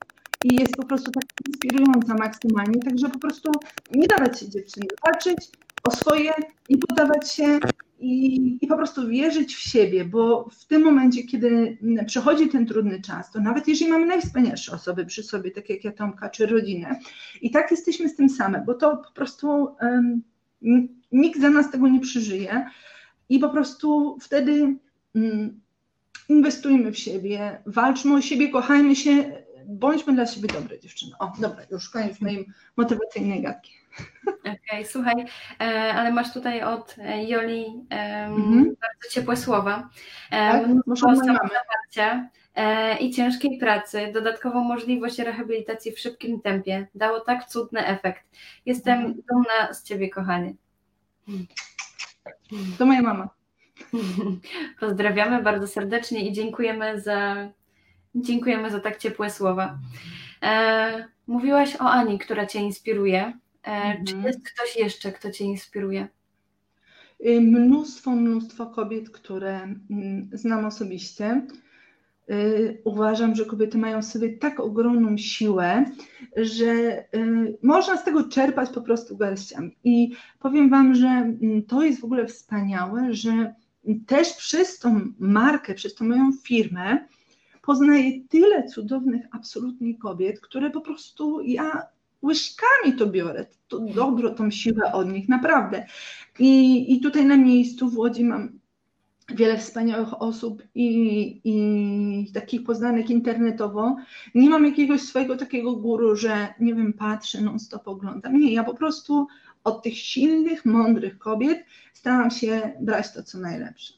[0.45, 3.51] i jest po prostu tak inspirująca maksymalnie, także po prostu
[3.93, 5.51] nie dawać się dziewczyny, walczyć
[5.89, 6.33] o swoje,
[6.69, 7.59] nie poddawać się
[8.01, 13.01] i, i po prostu wierzyć w siebie, bo w tym momencie, kiedy przechodzi ten trudny
[13.01, 17.01] czas, to nawet jeżeli mamy najwspanialsze osoby przy sobie, tak jak ja Tomka, czy rodzinę,
[17.43, 19.49] i tak jesteśmy z tym same, bo to po prostu
[19.81, 20.23] um,
[21.13, 22.67] nikt za nas tego nie przeżyje
[23.29, 24.77] i po prostu wtedy
[25.15, 25.61] um,
[26.29, 29.33] inwestujmy w siebie, walczmy o siebie, kochajmy się,
[29.67, 31.13] bądźmy dla siebie dobre dziewczyny.
[31.19, 32.47] O, dobra, już koniec mojej
[32.77, 33.73] motywacyjnej gadki.
[34.41, 35.15] Okej, okay, słuchaj,
[35.61, 38.65] e, ale masz tutaj od e, Joli mhm.
[38.65, 39.89] bardzo ciepłe słowa.
[40.31, 46.87] Tak, mnóstwo zaparcia e, i ciężkiej pracy, dodatkową możliwość rehabilitacji w szybkim tempie.
[46.95, 48.25] Dało tak cudny efekt.
[48.67, 49.15] Jestem mhm.
[49.29, 50.55] dumna z Ciebie, kochanie.
[52.79, 53.29] To moja mama.
[54.81, 57.37] Pozdrawiamy bardzo serdecznie i dziękujemy za,
[58.15, 59.79] dziękujemy za tak ciepłe słowa.
[60.43, 63.33] E, mówiłaś o Ani, która Cię inspiruje.
[63.69, 64.05] E, mhm.
[64.05, 66.09] Czy jest ktoś jeszcze, kto Cię inspiruje?
[67.27, 69.55] Y, mnóstwo, mnóstwo kobiet, które
[69.91, 71.47] mm, znam osobiście.
[72.31, 75.85] Y, uważam, że kobiety mają w sobie tak ogromną siłę,
[76.37, 79.77] że y, można z tego czerpać po prostu garściami.
[79.85, 83.55] I powiem Wam, że mm, to jest w ogóle wspaniałe, że
[84.07, 87.09] też przez tą markę, przez tą moją firmę
[87.63, 94.51] poznaję tyle cudownych absolutnie kobiet, które po prostu ja łyżkami to biorę, to dobro, tą
[94.51, 95.87] siłę od nich, naprawdę.
[96.39, 98.59] I, i tutaj na miejscu w Łodzi mam
[99.35, 103.97] wiele wspaniałych osób i, i takich poznanych internetowo.
[104.35, 108.41] Nie mam jakiegoś swojego takiego guru, że nie wiem, patrzę, non stop oglądam.
[108.41, 109.27] Nie, ja po prostu
[109.65, 113.95] od tych silnych, mądrych kobiet staram się brać to, co najlepsze.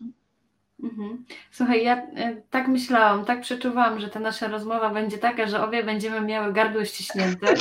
[0.83, 1.25] Mhm.
[1.51, 5.85] Słuchaj, ja e, tak myślałam, tak przeczuwałam, że ta nasza rozmowa będzie taka, że obie
[5.85, 7.47] będziemy miały gardło ściśnięte.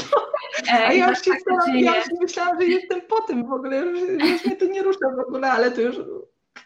[0.68, 3.78] E, A ja już, się tak ja już myślałam, że jestem po tym w ogóle,
[3.78, 4.00] już,
[4.32, 5.96] już mnie to nie rusza w ogóle, ale to już...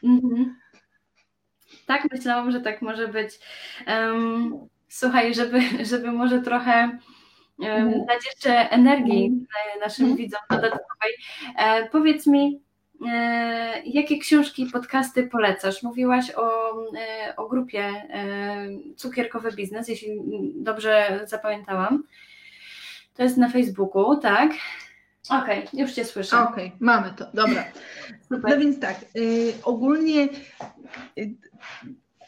[0.03, 0.55] Mhm.
[1.85, 3.39] Tak, myślałam, że tak może być.
[3.87, 5.61] Um, słuchaj, żeby,
[5.91, 6.99] żeby może trochę
[7.59, 9.79] um, dać jeszcze energii mhm.
[9.79, 10.17] naszym mhm.
[10.17, 11.13] widzom dodatkowej,
[11.57, 12.61] e, powiedz mi,
[13.85, 15.83] jakie książki i podcasty polecasz?
[15.83, 20.09] Mówiłaś o, e, o grupie e, Cukierkowy Biznes, jeśli
[20.55, 22.03] dobrze zapamiętałam.
[23.13, 24.51] To jest na Facebooku, tak?
[25.29, 26.39] Okej, okay, już Cię słyszę.
[26.39, 27.65] Okej, okay, mamy to, dobra.
[28.29, 28.51] Super.
[28.51, 30.29] No więc tak, y, ogólnie
[31.17, 31.35] y,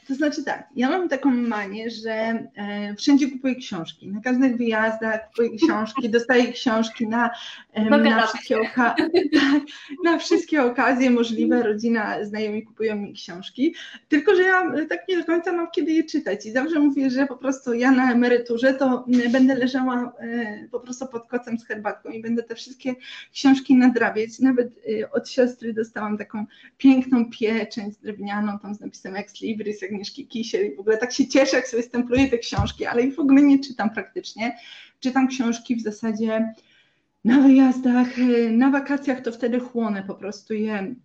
[0.08, 4.08] to znaczy tak, ja mam taką manię, że e, wszędzie kupuję książki.
[4.08, 7.30] Na każdych wyjazdach kupuję książki, dostaję książki na,
[7.74, 8.96] e, na, wszystkie, oka-
[9.40, 9.64] tak,
[10.04, 11.64] na wszystkie okazje możliwe.
[11.64, 13.76] Rodzina, znajomi kupują mi książki.
[14.10, 16.46] Tylko, że ja tak nie do końca mam kiedy je czytać.
[16.46, 21.08] I zawsze mówię, że po prostu ja na emeryturze to będę leżała e, po prostu
[21.08, 22.96] pod kocem z herbatką i będę te wszystkie
[23.34, 24.40] książki nadrabiać.
[24.40, 24.68] Nawet
[25.12, 26.46] od siostry dostałam taką
[26.78, 31.12] piękną pieczęć drewnianą tam z napisem Ex Libris, jak Agnieszki Kisiel i w ogóle tak
[31.12, 34.58] się cieszę, jak sobie stempluję te książki, ale ich w ogóle nie czytam praktycznie.
[35.00, 36.54] Czytam książki w zasadzie
[37.26, 38.08] na wyjazdach,
[38.52, 40.96] na wakacjach, to wtedy chłonę po prostu je.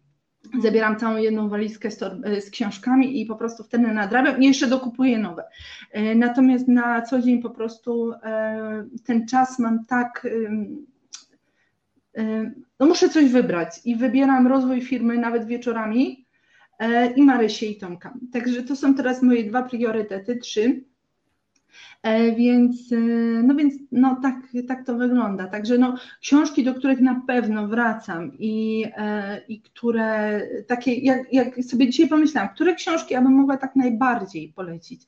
[0.62, 1.99] Zabieram całą jedną walizkę z,
[2.45, 5.45] z, książkami i po prostu wtedy nadrabiam i jeszcze dokupuję nowe.
[6.16, 8.12] Natomiast na co dzień po prostu
[9.05, 10.26] ten czas mam tak
[12.80, 16.29] no muszę coś wybrać i wybieram rozwój firmy nawet wieczorami e,
[17.16, 18.14] i Marysię i Tomka.
[18.32, 20.84] Także to są teraz moje dwa priorytety, trzy.
[22.02, 22.96] E, więc, e,
[23.42, 24.36] no więc no tak,
[24.68, 25.46] tak to wygląda.
[25.46, 28.84] Także no, książki, do których na pewno wracam i,
[29.48, 34.48] i które takie, jak, jak sobie dzisiaj pomyślałam, które książki ja bym mogła tak najbardziej
[34.48, 35.06] polecić,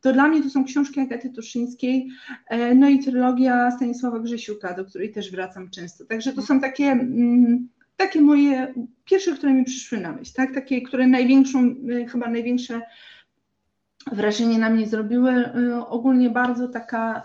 [0.00, 2.08] to dla mnie to są książki Agaty Tuszyńskiej,
[2.48, 6.04] e, no i trylogia Stanisława Grzesiuka, do której też wracam często.
[6.04, 7.68] Także to są takie, mm,
[8.00, 8.74] takie moje
[9.04, 10.54] pierwsze, które mi przyszły na myśl, tak?
[10.54, 12.80] takie, które największą, e, chyba największe
[14.12, 15.30] wrażenie na mnie zrobiły.
[15.30, 17.22] E, ogólnie bardzo taka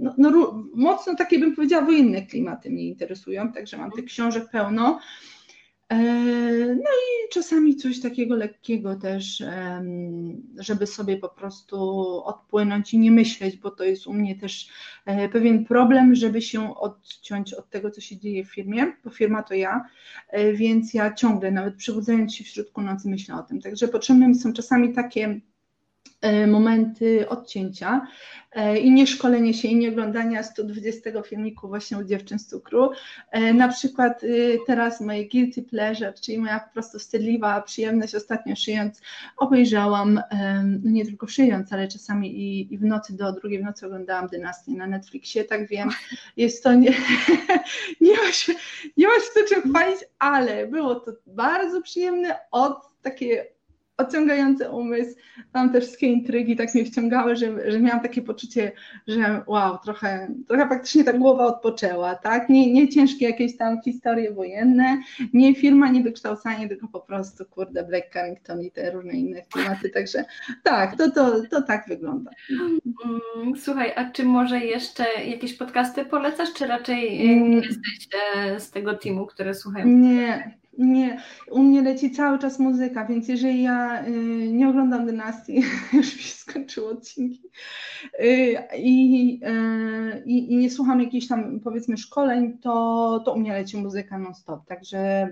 [0.00, 5.00] no, no, mocno takie bym powiedziała wojenne klimaty mnie interesują, także mam tych książek pełno.
[5.90, 5.96] E,
[6.74, 9.42] no i czasami coś takiego lekkiego też,
[10.58, 11.76] żeby sobie po prostu
[12.24, 14.68] odpłynąć i nie myśleć, bo to jest u mnie też
[15.06, 19.42] e, pewien problem, żeby się odciąć od tego, co się dzieje w firmie, bo firma
[19.42, 19.84] to ja,
[20.28, 23.60] e, więc ja ciągle, nawet przebudzając się w środku nocy, myślę o tym.
[23.60, 25.40] Także potrzebne mi są czasami takie
[26.46, 28.06] momenty odcięcia
[28.52, 32.90] e, i nie szkolenie się i nie oglądania 120 filmiku właśnie u dziewczyn z cukru.
[33.30, 38.56] E, na przykład y, teraz moje guilty pleasure, czyli moja po prostu wstydliwa przyjemność ostatnio
[38.56, 39.00] szyjąc,
[39.36, 40.20] obejrzałam,
[40.82, 44.28] no nie tylko szyjąc, ale czasami i, i w nocy do drugiej w nocy oglądałam
[44.28, 45.90] dynastię na Netflixie, tak wiem,
[46.36, 46.90] jest to nie,
[48.00, 48.52] nie, ma się,
[48.96, 53.46] nie ma się co czym chwalić, ale było to bardzo przyjemne od takie
[54.00, 55.16] odciągający umysł,
[55.52, 58.72] tam te wszystkie intrygi tak mnie wciągały, że, że miałam takie poczucie,
[59.06, 62.48] że wow, trochę, trochę faktycznie ta głowa odpoczęła, tak?
[62.48, 64.98] Nie, nie ciężkie jakieś tam historie wojenne,
[65.32, 69.90] nie firma, nie wykształcanie, tylko po prostu, kurde, Black Carrington i te różne inne klimaty,
[69.90, 70.24] także
[70.62, 72.30] tak, to, to, to tak wygląda.
[72.50, 77.52] Mm, słuchaj, a czy może jeszcze jakieś podcasty polecasz, czy raczej nie mm.
[77.52, 79.86] jesteś e, z tego teamu, które słuchają?
[79.86, 84.10] Nie, nie, u mnie leci cały czas muzyka, więc jeżeli ja y,
[84.52, 85.62] nie oglądam dynastii,
[85.92, 87.50] już mi się skończyły odcinki
[88.20, 93.76] y, i, y, i, nie słucham jakichś tam powiedzmy szkoleń, to, to u mnie leci
[93.76, 95.30] muzyka non-stop, także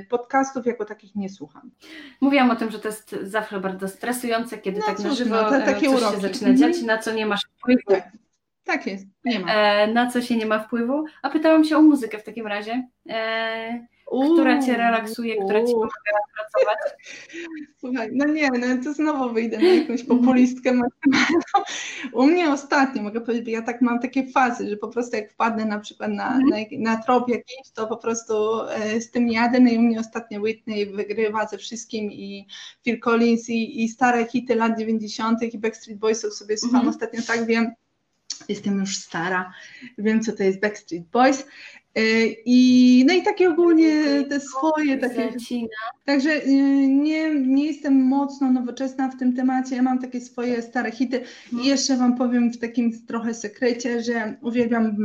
[0.00, 1.70] y, podcastów jako takich nie słucham.
[2.20, 5.50] Mówiłam o tym, że to jest zawsze bardzo stresujące, kiedy no tak na żywo no,
[5.50, 6.14] takie coś uroki.
[6.14, 6.86] się zaczyna dziać, mhm.
[6.86, 7.82] na co nie masz wpływu.
[7.88, 8.12] Tak.
[8.64, 9.54] Tak jest, nie ma.
[9.54, 11.04] E, na co się nie ma wpływu.
[11.22, 12.88] A pytałam się o muzykę w takim razie.
[13.08, 16.78] E, która cię relaksuje, która ci pomaga pracować?
[17.80, 21.40] Słuchaj, no nie, no to znowu wyjdę na jakąś populistkę maksymalną.
[22.12, 25.64] U mnie ostatnio, mogę powiedzieć, ja tak mam takie fazy, że po prostu jak wpadnę
[25.64, 26.66] na przykład na, mhm.
[26.70, 30.00] na, na trop jakiś, to po prostu e, z tym jadę, no i u mnie
[30.00, 32.46] ostatnio Whitney wygrywa ze wszystkim i
[32.84, 35.42] Phil Collins i, i stare hity lat 90.
[35.42, 36.94] i Backstreet Boysów sobie słucham mhm.
[36.94, 37.70] ostatnio, tak wiem,
[38.48, 39.52] jestem już stara,
[39.98, 41.46] wiem co to jest Backstreet Boys
[42.44, 45.32] I, no i takie ogólnie te swoje takie.
[46.04, 46.52] Także y,
[46.88, 49.76] nie, nie jestem mocno nowoczesna w tym temacie.
[49.76, 51.20] Ja mam takie swoje stare hity.
[51.62, 54.96] I jeszcze Wam powiem w takim trochę sekrecie, że uwielbiam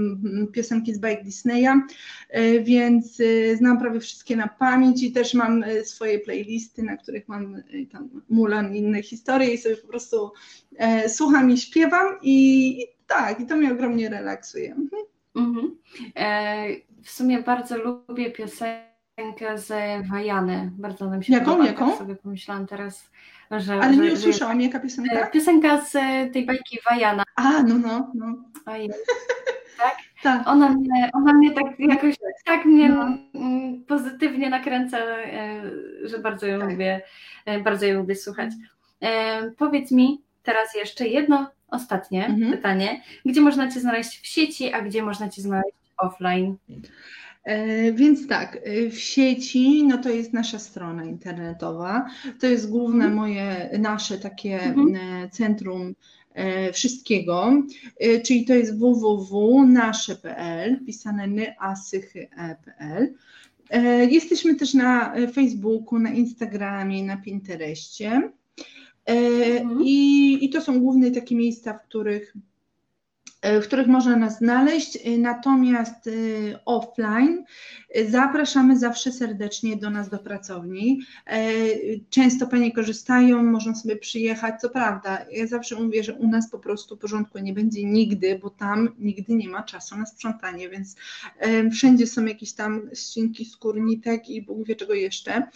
[0.54, 1.82] piosenki z bajek Disneya,
[2.30, 6.98] e, więc y, znam prawie wszystkie na pamięć i też mam e, swoje playlisty, na
[6.98, 10.32] których mam tam Mulan i inne historie i sobie po prostu
[11.08, 14.72] słucham i śpiewam i, i tak, i to mnie ogromnie relaksuje.
[14.72, 15.12] Mhm.
[15.36, 15.78] Mhm.
[16.16, 16.66] E,
[17.04, 19.72] w sumie bardzo lubię piosenkę z
[20.08, 20.72] Wajany.
[20.78, 21.66] Bardzo nam się jaką, podoba.
[21.66, 21.90] Jaką?
[21.90, 23.12] Tak sobie pomyślałam teraz,
[23.52, 23.74] że...
[23.74, 25.16] Ale nie usłyszałam, jaka piosenka?
[25.16, 25.92] E, piosenka z
[26.34, 27.24] tej bajki Wajana.
[27.36, 28.36] A, no, no, no.
[28.66, 28.90] Ojej.
[29.78, 29.98] Tak?
[30.24, 30.48] tak.
[30.48, 32.16] Ona mnie, ona mnie tak jakoś
[32.46, 33.18] tak mnie no.
[33.34, 35.62] Mm, pozytywnie nakręca, e,
[36.04, 36.70] że bardzo ją tak.
[36.70, 37.02] lubię,
[37.46, 38.52] e, bardzo ją lubię słuchać.
[39.58, 42.52] Powiedz mi teraz jeszcze jedno ostatnie mhm.
[42.52, 43.02] pytanie.
[43.26, 46.56] Gdzie można Cię znaleźć w sieci, a gdzie można Cię znaleźć offline?
[47.44, 52.06] E, więc tak, e, w sieci no to jest nasza strona internetowa.
[52.39, 53.14] To jest główne mhm.
[53.14, 54.96] moje, nasze takie mhm.
[54.96, 55.96] E, centrum
[56.74, 57.52] wszystkiego,
[58.26, 63.14] czyli to jest www.nasze.pl, pisane nyasychy.pl.
[64.10, 68.32] Jesteśmy też na Facebooku, na Instagramie, na Pinterestie.
[69.06, 69.82] Mhm.
[69.84, 72.53] I, I to są główne takie miejsca, w których E,
[73.44, 76.12] w których można nas znaleźć, e, natomiast e,
[76.66, 77.44] offline
[78.10, 81.02] zapraszamy zawsze serdecznie do nas do pracowni.
[82.10, 86.60] Często Panie korzystają, można sobie przyjechać, co prawda, ja zawsze mówię, że u nas po
[86.60, 90.96] prostu porządku nie będzie nigdy, bo tam nigdy nie ma czasu na sprzątanie, więc
[91.72, 95.48] wszędzie są jakieś tam ścinki skórnitek i Bóg wie czego jeszcze.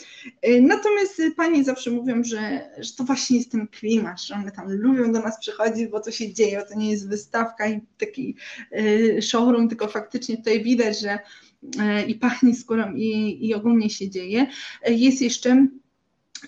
[0.61, 5.11] Natomiast Panie zawsze mówią, że, że to właśnie jest ten klimat, że one tam lubią
[5.11, 8.35] do nas przychodzić, bo to się dzieje, to nie jest wystawka i taki
[8.73, 11.19] y, showroom, tylko faktycznie tutaj widać, że
[11.63, 14.47] y, i pachnie skórą i, i ogólnie się dzieje.
[14.87, 15.67] Jest jeszcze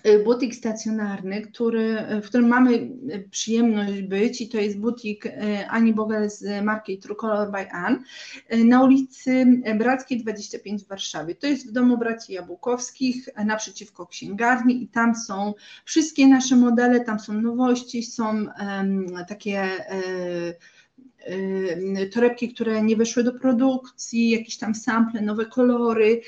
[0.06, 2.90] y, butik stacjonarny, który, w którym mamy
[3.30, 5.24] przyjemność być i to jest butik
[5.68, 8.04] Ani Bogel z marki True Color by Ann
[8.64, 11.34] na ulicy Brackiej 25 w Warszawie.
[11.34, 15.54] To jest w domu braci Jabłkowskich naprzeciwko księgarni i tam są
[15.84, 20.54] wszystkie nasze modele, tam są nowości, są um, takie um,
[22.12, 26.20] torebki, które nie weszły do produkcji, jakieś tam sample, nowe kolory,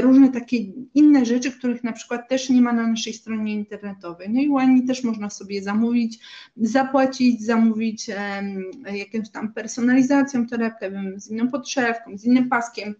[0.00, 0.56] różne takie
[0.94, 4.30] inne rzeczy, których na przykład też nie ma na naszej stronie internetowej.
[4.30, 6.18] No i ładnie też można sobie zamówić,
[6.56, 8.10] zapłacić, zamówić
[8.92, 12.94] jakąś tam personalizacją torebkę, z inną podszewką, z innym paskiem.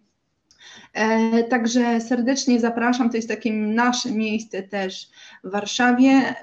[0.95, 5.11] E, także serdecznie zapraszam, to jest takie nasze miejsce też
[5.45, 6.09] w Warszawie.
[6.09, 6.35] E,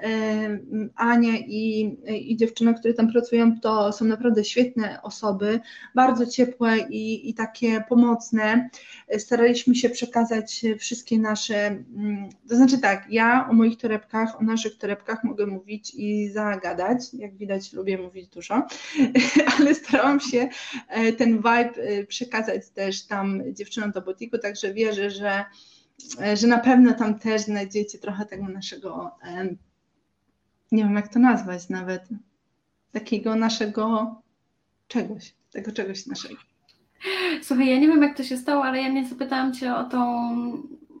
[0.96, 1.96] Ania i,
[2.30, 5.60] i dziewczyny, które tam pracują, to są naprawdę świetne osoby,
[5.94, 8.68] bardzo ciepłe i, i takie pomocne.
[9.18, 14.78] Staraliśmy się przekazać wszystkie nasze, mm, to znaczy tak, ja o moich torebkach, o naszych
[14.78, 18.66] torebkach mogę mówić i zagadać, jak widać lubię mówić dużo,
[19.58, 20.48] ale starałam się
[20.88, 24.02] e, ten vibe przekazać też tam dziewczynom do
[24.42, 25.44] także wierzę, że,
[26.34, 29.10] że na pewno tam też znajdziecie trochę tego naszego,
[30.72, 32.02] nie wiem jak to nazwać nawet,
[32.92, 34.14] takiego naszego
[34.88, 36.34] czegoś, tego czegoś naszego.
[37.42, 40.32] Słuchaj, ja nie wiem jak to się stało, ale ja nie zapytałam Cię o tą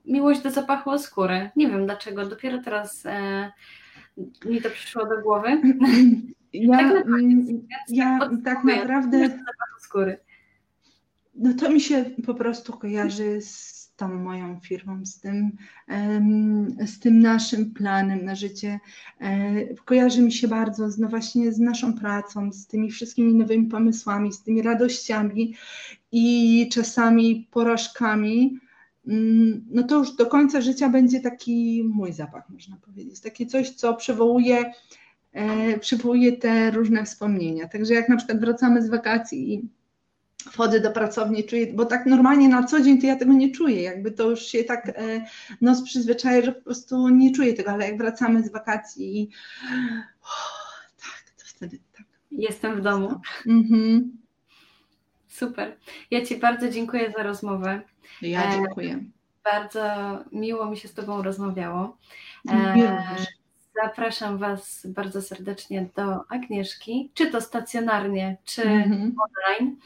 [0.04, 1.50] miłość do zapachu skóry.
[1.56, 3.52] Nie wiem dlaczego, dopiero teraz e,
[4.44, 5.62] mi to przyszło do głowy.
[6.52, 10.18] Ja tak naprawdę, ja tak naprawdę skóry
[11.34, 15.56] no to mi się po prostu kojarzy z tą moją firmą, z tym,
[16.86, 18.80] z tym naszym planem na życie.
[19.20, 23.66] E, kojarzy mi się bardzo z, no właśnie z naszą pracą, z tymi wszystkimi nowymi
[23.66, 25.54] pomysłami, z tymi radościami
[26.12, 28.58] i czasami porażkami.
[29.06, 33.20] Mm, no to już do końca życia będzie taki mój zapach, można powiedzieć.
[33.20, 34.72] Takie coś, co przywołuje,
[35.32, 37.68] e, przywołuje te różne wspomnienia.
[37.68, 39.68] Także jak na przykład wracamy z wakacji i
[40.44, 43.82] wchodzę do pracowni, czuję, bo tak normalnie na co dzień to ja tego nie czuję,
[43.82, 45.26] jakby to już się tak e,
[45.60, 49.30] nos przyzwyczaja, że po prostu nie czuję tego, ale jak wracamy z wakacji i
[50.22, 52.06] oh, tak, to wtedy tak.
[52.30, 53.20] Jestem w domu.
[53.46, 54.16] Mhm.
[55.28, 55.76] Super.
[56.10, 57.80] Ja Ci bardzo dziękuję za rozmowę.
[58.22, 59.04] Ja e, dziękuję.
[59.44, 59.84] Bardzo
[60.32, 61.98] miło mi się z Tobą rozmawiało.
[62.48, 62.96] E,
[63.82, 69.14] zapraszam Was bardzo serdecznie do Agnieszki, czy to stacjonarnie, czy mhm.
[69.18, 69.76] online.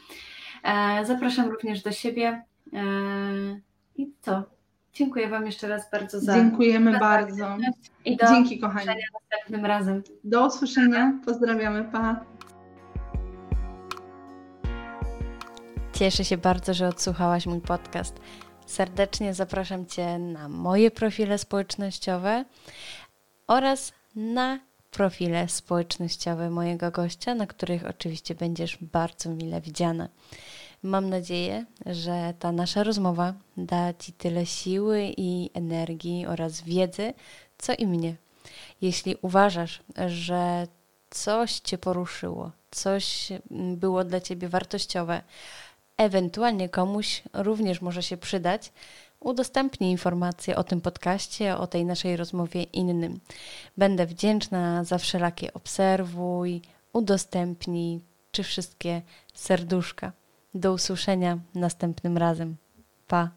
[0.63, 2.43] E, zapraszam również do siebie.
[2.73, 2.81] E,
[3.95, 4.43] I co?
[4.93, 6.33] Dziękuję Wam jeszcze raz bardzo za.
[6.33, 7.57] Dziękujemy bardzo.
[8.05, 8.85] I do Dzięki, kochani.
[9.13, 10.03] następnym razem.
[10.23, 11.13] Do usłyszenia.
[11.25, 11.83] Pozdrawiamy.
[11.83, 12.25] Pa.
[15.93, 18.19] Cieszę się bardzo, że odsłuchałaś mój podcast.
[18.65, 22.45] Serdecznie zapraszam Cię na moje profile społecznościowe
[23.47, 24.59] oraz na
[24.97, 30.09] profile społecznościowe mojego gościa, na których oczywiście będziesz bardzo mile widziana.
[30.83, 37.13] Mam nadzieję, że ta nasza rozmowa da Ci tyle siły i energii oraz wiedzy,
[37.57, 38.15] co i mnie.
[38.81, 40.67] Jeśli uważasz, że
[41.09, 45.21] coś Cię poruszyło, coś było dla Ciebie wartościowe,
[45.97, 48.71] ewentualnie komuś również może się przydać,
[49.27, 53.19] udostępnij informacje o tym podcaście, o tej naszej rozmowie innym.
[53.77, 56.61] Będę wdzięczna za wszelakie obserwuj,
[56.93, 58.01] udostępnij
[58.31, 59.01] czy wszystkie
[59.33, 60.11] serduszka.
[60.53, 62.55] Do usłyszenia następnym razem.
[63.07, 63.29] Pa!